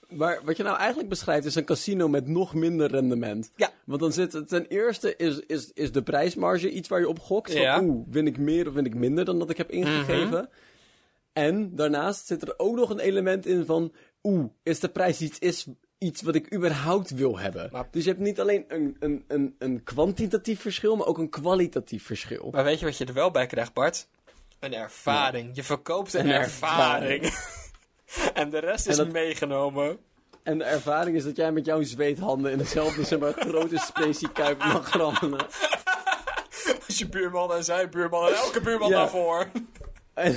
[0.08, 3.50] Maar wat je nou eigenlijk beschrijft is een casino met nog minder rendement.
[3.56, 3.70] Ja.
[3.84, 7.20] Want dan zit het ten eerste is, is, is de prijsmarge iets waar je op
[7.20, 7.52] gokt.
[7.52, 7.82] Van, Ja.
[7.82, 10.48] Oeh, win ik meer of win ik minder dan dat ik heb ingegeven.
[11.32, 13.92] En daarnaast zit er ook nog een element in van...
[14.22, 15.66] Oeh, is de prijs iets, is
[15.98, 17.68] iets wat ik überhaupt wil hebben.
[17.72, 21.28] Maar- Dus je hebt niet alleen een, een, een, een kwantitatief verschil, maar ook een
[21.30, 22.48] kwalitatief verschil.
[22.52, 24.08] Maar weet je wat je er wel bij krijgt, Bart?
[24.60, 25.50] Een ervaring.
[25.56, 27.22] Je verkoopt een, Een ervaring.
[28.34, 29.98] en de rest is dat- meegenomen.
[30.42, 34.58] En de ervaring is dat jij met jouw zweethanden in dezelfde zeg maar, grote speciekuip
[34.58, 35.46] mag grabbelen.
[36.86, 38.94] Als je buurman en zijn buurman en elke buurman Ja.
[38.96, 39.50] daarvoor.
[40.14, 40.34] En,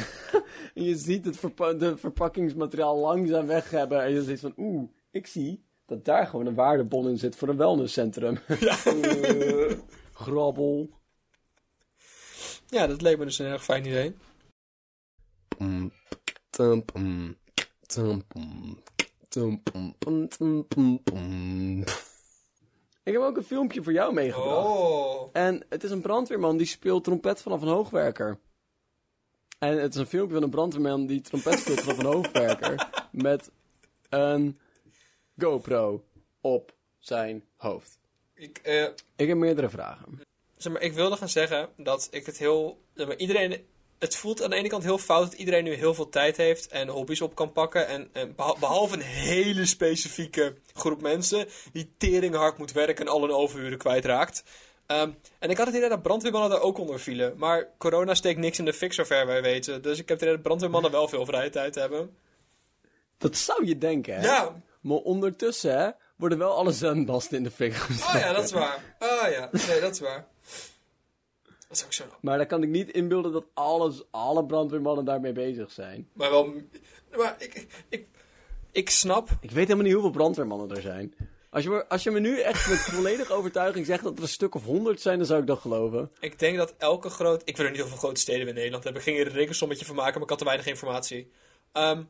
[0.74, 4.04] en je ziet het verpa- de verpakkingsmateriaal langzaam weg hebben.
[4.04, 7.48] En je zit van, oeh, ik zie dat daar gewoon een waardebon in zit voor
[7.48, 8.38] een wellnesscentrum.
[8.48, 9.72] Eh,
[10.14, 10.90] grabbel.
[12.68, 14.16] Ja, dat leek me dus een erg fijn idee.
[23.04, 24.68] Ik heb ook een filmpje voor jou meegebracht.
[24.68, 25.30] Oh.
[25.34, 28.40] En het is een brandweerman die speelt trompet vanaf een hoogwerker.
[29.60, 32.90] En het is een filmpje van een brandweerman die trompet speelt vanaf een hoogwerker.
[33.12, 33.52] Met
[34.10, 34.60] een
[35.38, 36.04] GoPro
[36.42, 38.00] op zijn hoofd.
[38.34, 40.22] Ik, eh, Ik heb meerdere vragen.
[40.58, 42.82] zeg maar, ik wilde gaan zeggen dat ik het heel...
[42.94, 43.66] zeg maar, iedereen...
[44.00, 46.68] Het voelt aan de ene kant heel fout dat iedereen nu heel veel tijd heeft
[46.68, 47.88] en hobby's op kan pakken.
[47.88, 53.22] En, en beha- behalve een hele specifieke groep mensen die teringhard moet werken en al
[53.22, 54.44] hun overuren kwijtraakt.
[54.86, 57.34] Ehm, en ik had het idee dat brandweermannen daar ook onder vielen.
[57.38, 59.82] Maar corona steekt niks in de fik, zover wij weten.
[59.82, 62.18] Dus ik heb het idee dat brandweermannen wel veel vrije tijd hebben.
[63.18, 64.22] Dat zou je denken, hè?
[64.22, 68.08] Ja, Maar ondertussen, hè, worden wel alle zendmasten in de fik gezet.
[68.08, 68.96] oh ja, dat is waar.
[69.00, 70.28] Oh ja, nee, dat is waar.
[71.68, 72.04] Dat is ook zo.
[72.22, 76.10] Maar dan kan ik niet inbeelden dat alles, alle brandweermannen daarmee bezig zijn.
[76.14, 76.54] Maar wel...
[77.18, 78.08] Maar ik, ik,
[78.72, 81.14] ik, snap Ik weet helemaal niet hoeveel brandweermannen er zijn.
[81.50, 84.28] Als je, me, als je me nu echt met volledige overtuiging zegt dat er een
[84.28, 86.12] stuk of honderd zijn, dan zou ik dat geloven.
[86.20, 87.42] Ik denk dat elke groot...
[87.46, 89.02] Ik weet er niet hoeveel grote steden in Nederland hebben.
[89.02, 91.32] Ik ging er een rekensommetje van maken, maar ik had te weinig informatie.
[91.72, 92.02] Ehm,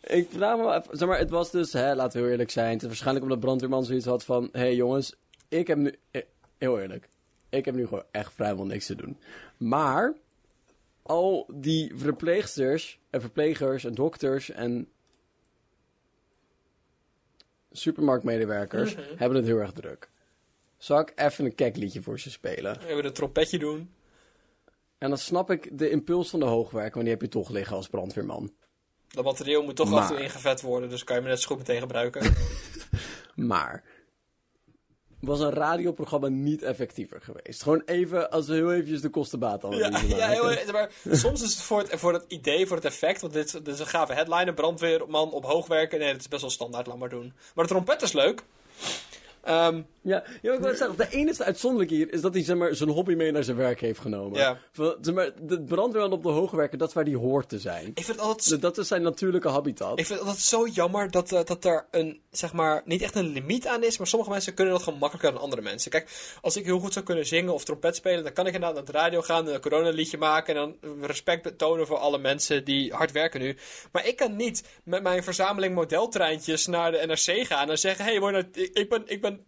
[0.00, 2.72] Ik vraag me af, zeg maar, het was dus, hè, laten we heel eerlijk zijn.
[2.72, 5.14] Het is waarschijnlijk omdat brandweerman zoiets had van, hé hey jongens,
[5.48, 6.22] ik heb nu, eh,
[6.58, 7.08] heel eerlijk,
[7.52, 9.18] ik heb nu gewoon echt vrijwel niks te doen.
[9.56, 10.14] Maar,
[11.02, 14.88] al die verpleegsters en verplegers en dokters en
[17.70, 20.10] supermarktmedewerkers hebben het heel erg druk.
[20.76, 22.80] Zal ik even een kekliedje voor ze spelen?
[22.86, 23.94] Even een trompetje doen.
[24.98, 27.76] En dan snap ik de impuls van de hoogwerk, want die heb je toch liggen
[27.76, 28.52] als brandweerman.
[29.08, 31.40] Dat materieel moet toch Maar- af en toe ingevet worden, dus kan je me net
[31.40, 32.32] zo goed meteen gebruiken.
[33.34, 33.84] Maar
[35.22, 37.62] was een radioprogramma niet effectiever geweest?
[37.62, 40.56] Gewoon even, als we heel eventjes de ja, kostenbaatanalyse ja, maken.
[40.56, 43.52] heel, maar soms is het voor, het voor het idee, voor het effect, want dit,
[43.52, 45.98] dit is een gave headliner, brandweerman op hoogwerken.
[45.98, 47.32] Nee, dat is best wel standaard, laat maar doen.
[47.54, 48.42] Maar de trompet is leuk.
[49.42, 52.74] Ehm, Ja, ja ik wil zeggen, de enige uitzonderlijk hier is dat hij zeg maar,
[52.74, 54.38] zijn hobby mee naar zijn werk heeft genomen.
[54.38, 54.58] Ja.
[54.72, 57.90] Van, zeg maar, de brandweerman op de hoogwerken, dat is waar die hoort te zijn.
[57.94, 59.98] ik vind altijd Dat is zijn natuurlijke habitat.
[59.98, 63.16] Ik vind het altijd zo jammer dat, eh, dat er een, zeg maar, niet echt
[63.16, 65.90] een limiet aan is, maar sommige mensen kunnen dat gewoon makkelijker dan andere mensen.
[65.90, 68.76] Kijk, als ik heel goed zou kunnen zingen of trompet spelen, dan kan ik inderdaad
[68.76, 72.64] naar de radio gaan en een coronaliedje maken en dan respect betonen voor alle mensen
[72.64, 73.56] die hard werken nu.
[73.92, 78.18] Maar ik kan niet met mijn verzameling modeltreintjes naar de NRC gaan en zeggen, hé,
[78.18, 79.44] hey, ik, ik, ben, ik ben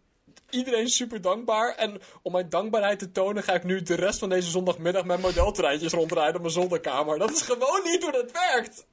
[0.55, 4.29] iedereen super dankbaar en om mijn dankbaarheid te tonen ga ik nu de rest van
[4.29, 7.19] deze zondagmiddag met modeltreintjes rondrijden op mijn zolderkamer.
[7.19, 8.87] Dat is gewoon niet hoe dat werkt.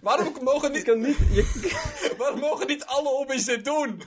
[0.00, 1.16] Waarom mogen niet, kan niet...
[1.18, 1.72] Je,
[2.18, 4.02] Waarom mogen niet alle hobby's dit doen?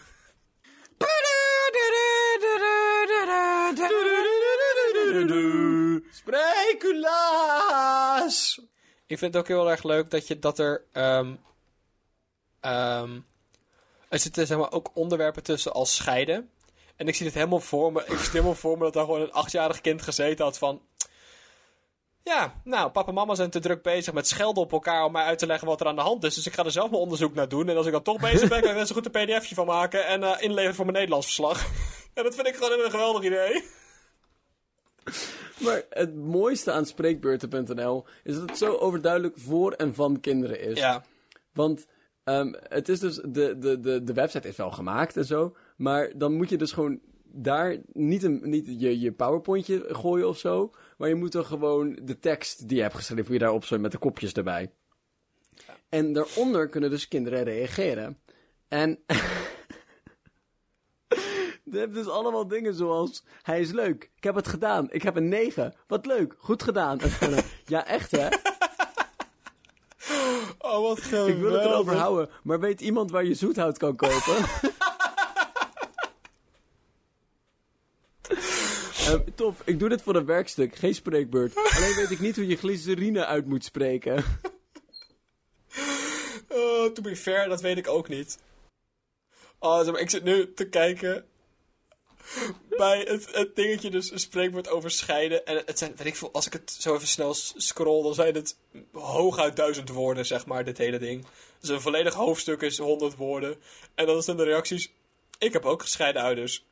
[6.12, 7.86] Spreculaas!
[9.08, 10.86] Ik vind het ook heel erg leuk dat, je, dat er.
[10.92, 11.34] ehm
[12.60, 13.20] ehm,
[14.10, 16.50] er zitten zeg maar, ook onderwerpen tussen als scheiden.
[16.96, 18.00] En ik zie het helemaal voor me.
[18.00, 20.82] Ik zie helemaal voor me dat daar gewoon een achtjarig kind gezeten had van.
[22.24, 25.24] Ja, nou, papa en mama zijn te druk bezig met schelden op elkaar om mij
[25.24, 26.36] uit te leggen wat er aan de hand is.
[26.36, 27.70] Dus ik ga er zelf mijn onderzoek naar doen.
[27.70, 29.66] En als ik dan toch bezig ben, kan ik net zo goed een pdfje van
[29.66, 31.66] maken en eh, inleveren voor mijn Nederlands verslag.
[32.14, 33.64] en dat vind ik gewoon een geweldig idee.
[35.64, 40.80] maar het mooiste aan spreekbeurten.nl is dat het zo overduidelijk voor en van kinderen is.
[40.80, 41.04] Ja.
[41.54, 41.86] Want
[42.24, 46.12] ehm, het is dus, de, de, de, de website is wel gemaakt en zo, maar
[46.16, 50.72] dan moet je dus gewoon daar niet, een, niet je, je powerpointje gooien of zo,
[50.98, 53.80] maar je moet dan gewoon de tekst die je hebt geschreven, moet je daarop zo
[53.80, 54.72] met de kopjes erbij.
[55.90, 58.20] En daaronder kunnen dus kinderen reageren.
[58.68, 59.00] En
[61.72, 65.16] je hebt dus allemaal dingen zoals, hij is leuk, ik heb het gedaan, ik heb
[65.16, 67.00] een 9, wat leuk, goed gedaan.
[67.66, 68.28] Ja echt hè,
[70.58, 71.36] Oh, wat geweldig.
[71.36, 74.36] ik wil het erover houden, maar weet iemand waar je zoethout kan kopen?
[79.06, 81.56] Eh, tof, ik doe dit voor een werkstuk, geen spreekbeurt.
[81.56, 84.24] Alleen weet ik niet hoe je glycerine uit moet spreken.
[86.48, 88.38] Oh, to be fair, dat weet ik ook niet.
[89.60, 91.26] Oh, ik zit nu te kijken
[92.70, 95.46] bij het, het dingetje, dus een spreekwoord over scheiden.
[95.46, 98.36] En het zijn, weet ik veel, als ik het zo even snel scroll, dan zijn
[98.36, 98.58] het
[98.92, 101.26] hooguit duizend woorden, zeg maar, dit hele ding.
[101.60, 103.56] Dus een volledig hoofdstuk is honderd woorden.
[103.96, 104.92] En dan zijn de reacties,
[105.38, 106.66] ik heb ook gescheiden ouders.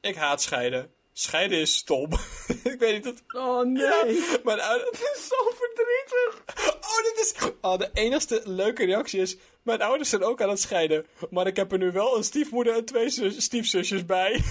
[0.00, 0.90] Ik haat scheiden.
[1.18, 2.10] Scheiden is stom.
[2.72, 4.90] ik weet niet, dat, Oh nee, mijn ouders...
[4.98, 6.42] het is zo verdrietig.
[6.80, 7.52] Oh, dit is...
[7.60, 9.36] Oh, de enigste leuke reactie is...
[9.62, 11.06] Mijn ouders zijn ook aan het scheiden.
[11.30, 14.40] Maar ik heb er nu wel een stiefmoeder en twee zus- stiefzusjes bij.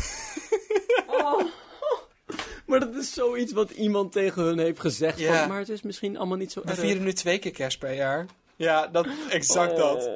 [2.65, 5.19] Maar dat is zoiets wat iemand tegen hun heeft gezegd.
[5.19, 5.39] Ja.
[5.39, 6.79] Van, maar het is misschien allemaal niet zo We erg.
[6.79, 8.25] vieren nu twee keer kerst per jaar.
[8.55, 10.09] Ja, dat, exact dat.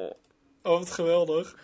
[0.62, 1.56] Oh, wat geweldig.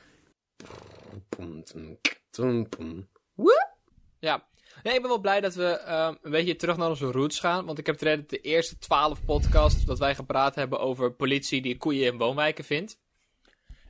[4.18, 4.47] Ja.
[4.82, 7.64] Nee, ik ben wel blij dat we ehm, een beetje terug naar onze roots gaan.
[7.64, 11.76] Want ik heb dat de eerste twaalf podcasts dat wij gepraat hebben over politie die
[11.76, 12.98] koeien in woonwijken vindt.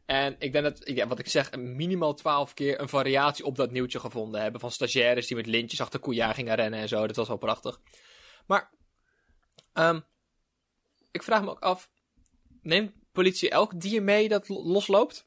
[0.06, 3.70] En ik denk dat, ja, wat ik zeg, minimaal twaalf keer een variatie op dat
[3.70, 4.60] nieuwtje gevonden hebben.
[4.60, 7.06] Van stagiaires die met lintjes achter koeien gingen rennen en zo.
[7.06, 7.80] Dat was wel prachtig.
[8.46, 8.70] Maar,
[9.72, 10.00] ehm,
[11.10, 11.90] ik vraag me ook af,
[12.62, 15.26] neemt politie elk dier mee dat lo- losloopt?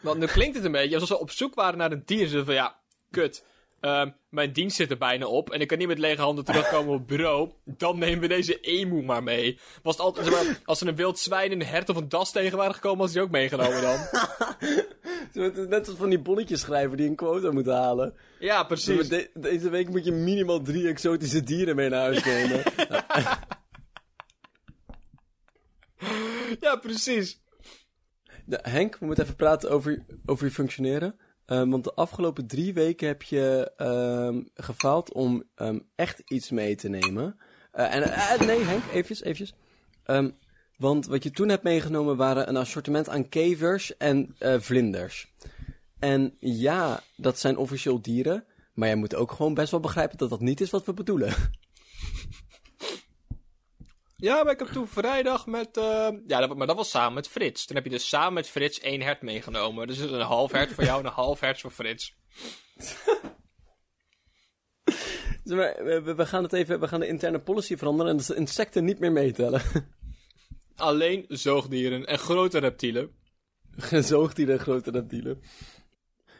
[0.00, 2.26] Want nu klinkt het een beetje alsof ze op zoek waren naar een dier.
[2.26, 2.80] Ze van ja,
[3.10, 3.44] kut.
[3.80, 6.92] Ehm, mijn dienst zit er bijna op en ik kan niet met lege handen terugkomen
[6.92, 7.50] op het bureau.
[7.64, 9.58] Dan nemen we deze emu maar mee.
[9.82, 12.32] Was het altijd, zeg maar, als er een wild zwijn, een hert of een das
[12.32, 13.98] tegen waren gekomen, was die ook meegenomen dan.
[15.68, 18.14] Net als van die bonnetjes schrijven die een quota moeten halen.
[18.38, 19.08] Ja, precies.
[19.08, 22.62] De- deze week moet je minimaal drie exotische dieren mee naar huis nemen.
[26.60, 27.40] Ja, precies.
[28.48, 31.18] Henk, we moeten even praten over, over je functioneren.
[31.50, 36.74] Ehm, want de afgelopen drie weken heb je ehm gefaald om ehm, echt iets mee
[36.74, 37.36] te nemen.
[37.72, 39.54] Eh, en eh, nee, Henk, eventjes, eventjes.
[40.76, 45.32] Want wat je toen hebt meegenomen waren een assortiment aan kevers en eh, vlinders.
[45.98, 48.44] En ja, dat zijn officieel dieren.
[48.74, 51.34] Maar jij moet ook gewoon best wel begrijpen dat dat niet is wat we bedoelen.
[54.20, 55.76] Ja, maar ik heb toen vrijdag met...
[55.76, 57.66] eh, Ja, dat, maar dat was samen met Frits.
[57.66, 59.86] Toen heb je dus samen met Frits één hert meegenomen.
[59.86, 62.16] Dus een half hert voor jou en een half hert voor Frits.
[65.44, 68.84] Zeg maar, we, gaan het even, we gaan de interne policy veranderen en ze insecten
[68.84, 69.62] niet meer meetellen.
[70.76, 73.10] Alleen zoogdieren en grote reptielen.
[73.76, 75.42] Gezoogdieren en grote reptielen.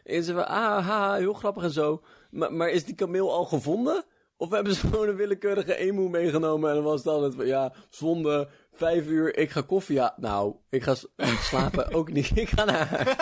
[0.03, 2.03] En ze van, ah, heel grappig en zo.
[2.29, 4.05] Maar, maar is die kameel al gevonden?
[4.41, 7.73] Of hebben ze gewoon een willekeurige emu meegenomen en dan was dan het van, ja,
[7.89, 10.13] zonde, vijf uur, ik ga koffie, ja.
[10.17, 10.95] Nou, ik ga
[11.41, 13.07] slapen ook niet, ik ga naar huis.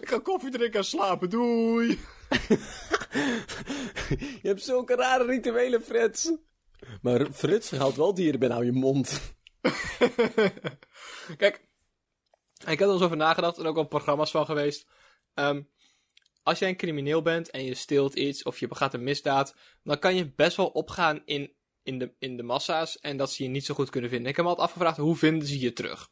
[0.00, 1.98] Ik ga koffie drinken en slapen, doei!
[4.42, 6.32] Je hebt zulke rare rituelen, Frits.
[7.02, 9.20] Maar Frits houdt wel dieren binnen, hou je mond.
[11.36, 11.68] Kijk,
[12.66, 14.86] ik heb er eens over nagedacht en ook al programma's van geweest.
[15.34, 15.62] Ehm,
[16.44, 19.98] als jij een crimineel bent en je steelt iets of je begaat een misdaad, dan
[19.98, 23.48] kan je best wel opgaan in, in, de, in de massa's en dat ze je
[23.48, 24.28] niet zo goed kunnen vinden.
[24.28, 26.10] Ik heb me altijd afgevraagd, hoe vinden ze je terug?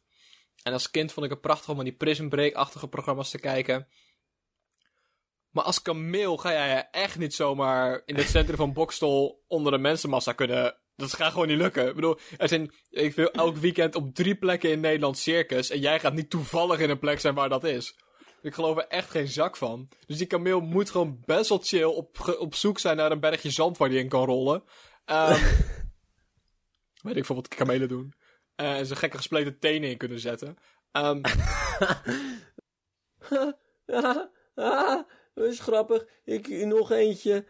[0.63, 3.87] En als kind vond ik het prachtig om aan die Prison Break-achtige programma's te kijken.
[5.49, 9.77] Maar als kameel ga jij echt niet zomaar in het centrum van Bokstol onder de
[9.77, 10.77] mensenmassa kunnen.
[10.95, 11.87] Dat gaat gewoon niet lukken.
[11.87, 15.69] Ik bedoel, er zijn ik wil elk weekend op drie plekken in Nederland circus.
[15.69, 17.95] En jij gaat niet toevallig in een plek zijn waar dat is.
[18.43, 19.89] Ik geloof er echt geen zak van.
[20.05, 23.51] Dus die kameel moet gewoon best wel chill op, op zoek zijn naar een bergje
[23.51, 24.63] zand waar die in kan rollen.
[25.05, 25.43] Ehm
[27.03, 28.13] weet ik veel wat kamelen doen.
[28.55, 30.57] Eh, en zijn gekke gespleten tenen in kunnen zetten.
[30.91, 31.23] Ah,
[35.33, 36.05] dat is grappig.
[36.23, 37.45] Ik nog eentje.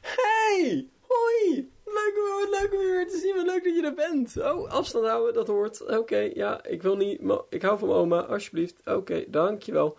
[0.00, 1.72] Hey, hoi.
[1.98, 3.34] Leuk om, leuk om je weer te zien.
[3.36, 4.36] Wat leuk dat je er bent.
[4.36, 5.86] Oh, afstand houden, dat hoort.
[5.86, 7.20] Oké, ja, ik wil niet...
[7.48, 8.80] Ik hou van oma, alsjeblieft.
[8.84, 9.96] Oké, dankjewel.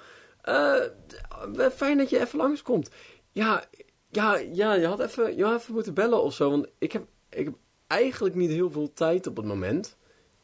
[1.55, 2.89] D- fijn dat je even langskomt.
[3.31, 3.63] Ja,
[4.09, 6.49] ja, ja, je had even, je had even moeten bellen of zo.
[6.49, 7.53] Want ik heb, ik heb
[7.87, 9.97] eigenlijk niet heel veel tijd op het moment.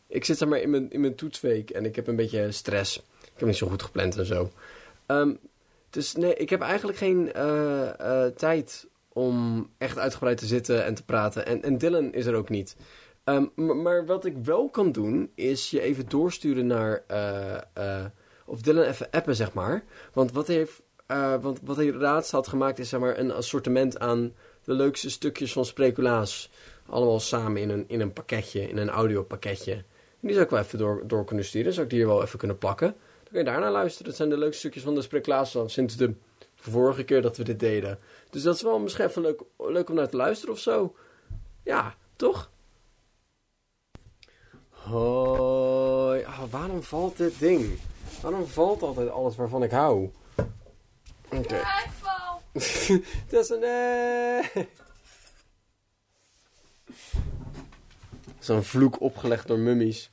[0.08, 2.98] Ik zit zeg maar in mijn, in mijn toetsweek en ik heb een beetje stress.
[3.22, 4.50] Ik heb niet zo goed gepland en zo.
[5.06, 5.34] Ehm,
[5.90, 10.94] dus nee, ik heb eigenlijk geen eh, eh, tijd om echt uitgebreid te zitten en
[10.96, 11.46] te praten.
[11.46, 12.76] En, en Dylan is er ook niet.
[13.24, 13.46] Ehm,
[13.82, 17.04] maar, wat ik wel kan doen, is je even doorsturen naar...
[17.08, 18.06] eh, eh,
[18.46, 19.84] of Dylan even appen, zeg maar.
[20.14, 24.00] Want wat heeft, eh, want wat hij raadst had gemaakt is zeg maar, een assortiment
[24.00, 26.52] aan de leukste stukjes van Spreculaas.
[26.86, 29.84] Allemaal samen in een, in een pakketje, in een audiopakketje.
[30.20, 31.74] Die zou ik wel even door, door kunnen sturen.
[31.74, 32.88] Zou ik die hier wel even kunnen plakken.
[32.88, 34.08] Dan kun je daarna luisteren.
[34.08, 36.14] Dat zijn de leukste stukjes van de Spreculaas sinds de
[36.72, 38.00] vorige keer dat we dit deden.
[38.30, 40.96] Dus dat is wel misschien even leuk, leuk om naar te luisteren of zo.
[41.64, 42.52] Ja, toch?
[44.70, 46.24] Hoi.
[46.24, 47.80] Ah, waarom valt dit ding?
[48.22, 50.12] Waarom valt altijd alles waarvan ik hou?
[51.30, 51.56] Oké.
[51.56, 52.42] Ja, ik val.
[53.28, 54.68] Tessa, nee!
[58.40, 60.12] Zo'n vloek opgelegd door mummies.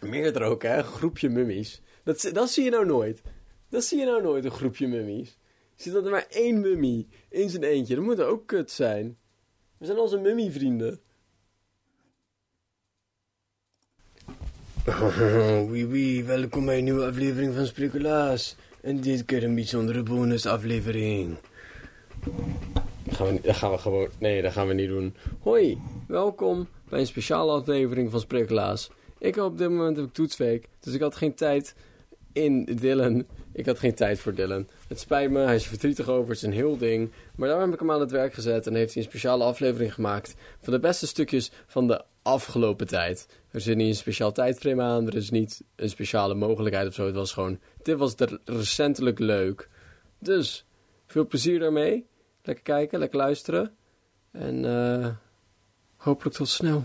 [0.00, 0.76] Meerdere ook, hè?
[0.76, 1.82] Een groepje mummies.
[2.04, 3.22] Dat, dat zie je nou nooit.
[3.68, 5.38] Dat zie je nou nooit, een groepje mummies.
[5.74, 7.94] Je ziet dat er maar één mummie in zijn eentje.
[7.94, 9.18] Dat moet ook kut zijn.
[9.78, 11.00] We zijn onze mummievrienden.
[15.70, 18.56] Wie wie, welkom bij een nieuwe aflevering van Speculaas.
[18.80, 21.38] En dit keer een bijzondere bonusaflevering.
[23.04, 24.08] Dat gaan, we, dat gaan we gewoon...
[24.18, 25.14] Nee, dat gaan we niet doen.
[25.40, 28.90] Hoi, welkom bij een speciale aflevering van Speculaas.
[29.18, 31.74] Ik heb op dit moment heb ik toetsweek, dus ik had geen tijd
[32.32, 33.26] in Dylan.
[33.58, 34.68] Ik had geen tijd voor Dylan.
[34.88, 37.10] Het spijt me, hij is er verdrietig over, het is een heel ding.
[37.34, 39.94] Maar daarom heb ik hem aan het werk gezet en heeft hij een speciale aflevering
[39.94, 43.28] gemaakt van de beste stukjes van de afgelopen tijd.
[43.50, 47.06] Er zit niet een speciaal tijdframe aan, er is niet een speciale mogelijkheid of zo.
[47.06, 49.68] Het was gewoon, dit was recentelijk leuk.
[50.18, 50.64] Dus,
[51.06, 52.06] veel plezier daarmee.
[52.42, 53.74] Lekker kijken, lekker luisteren.
[54.30, 55.08] En eh
[55.96, 56.84] hopelijk tot snel.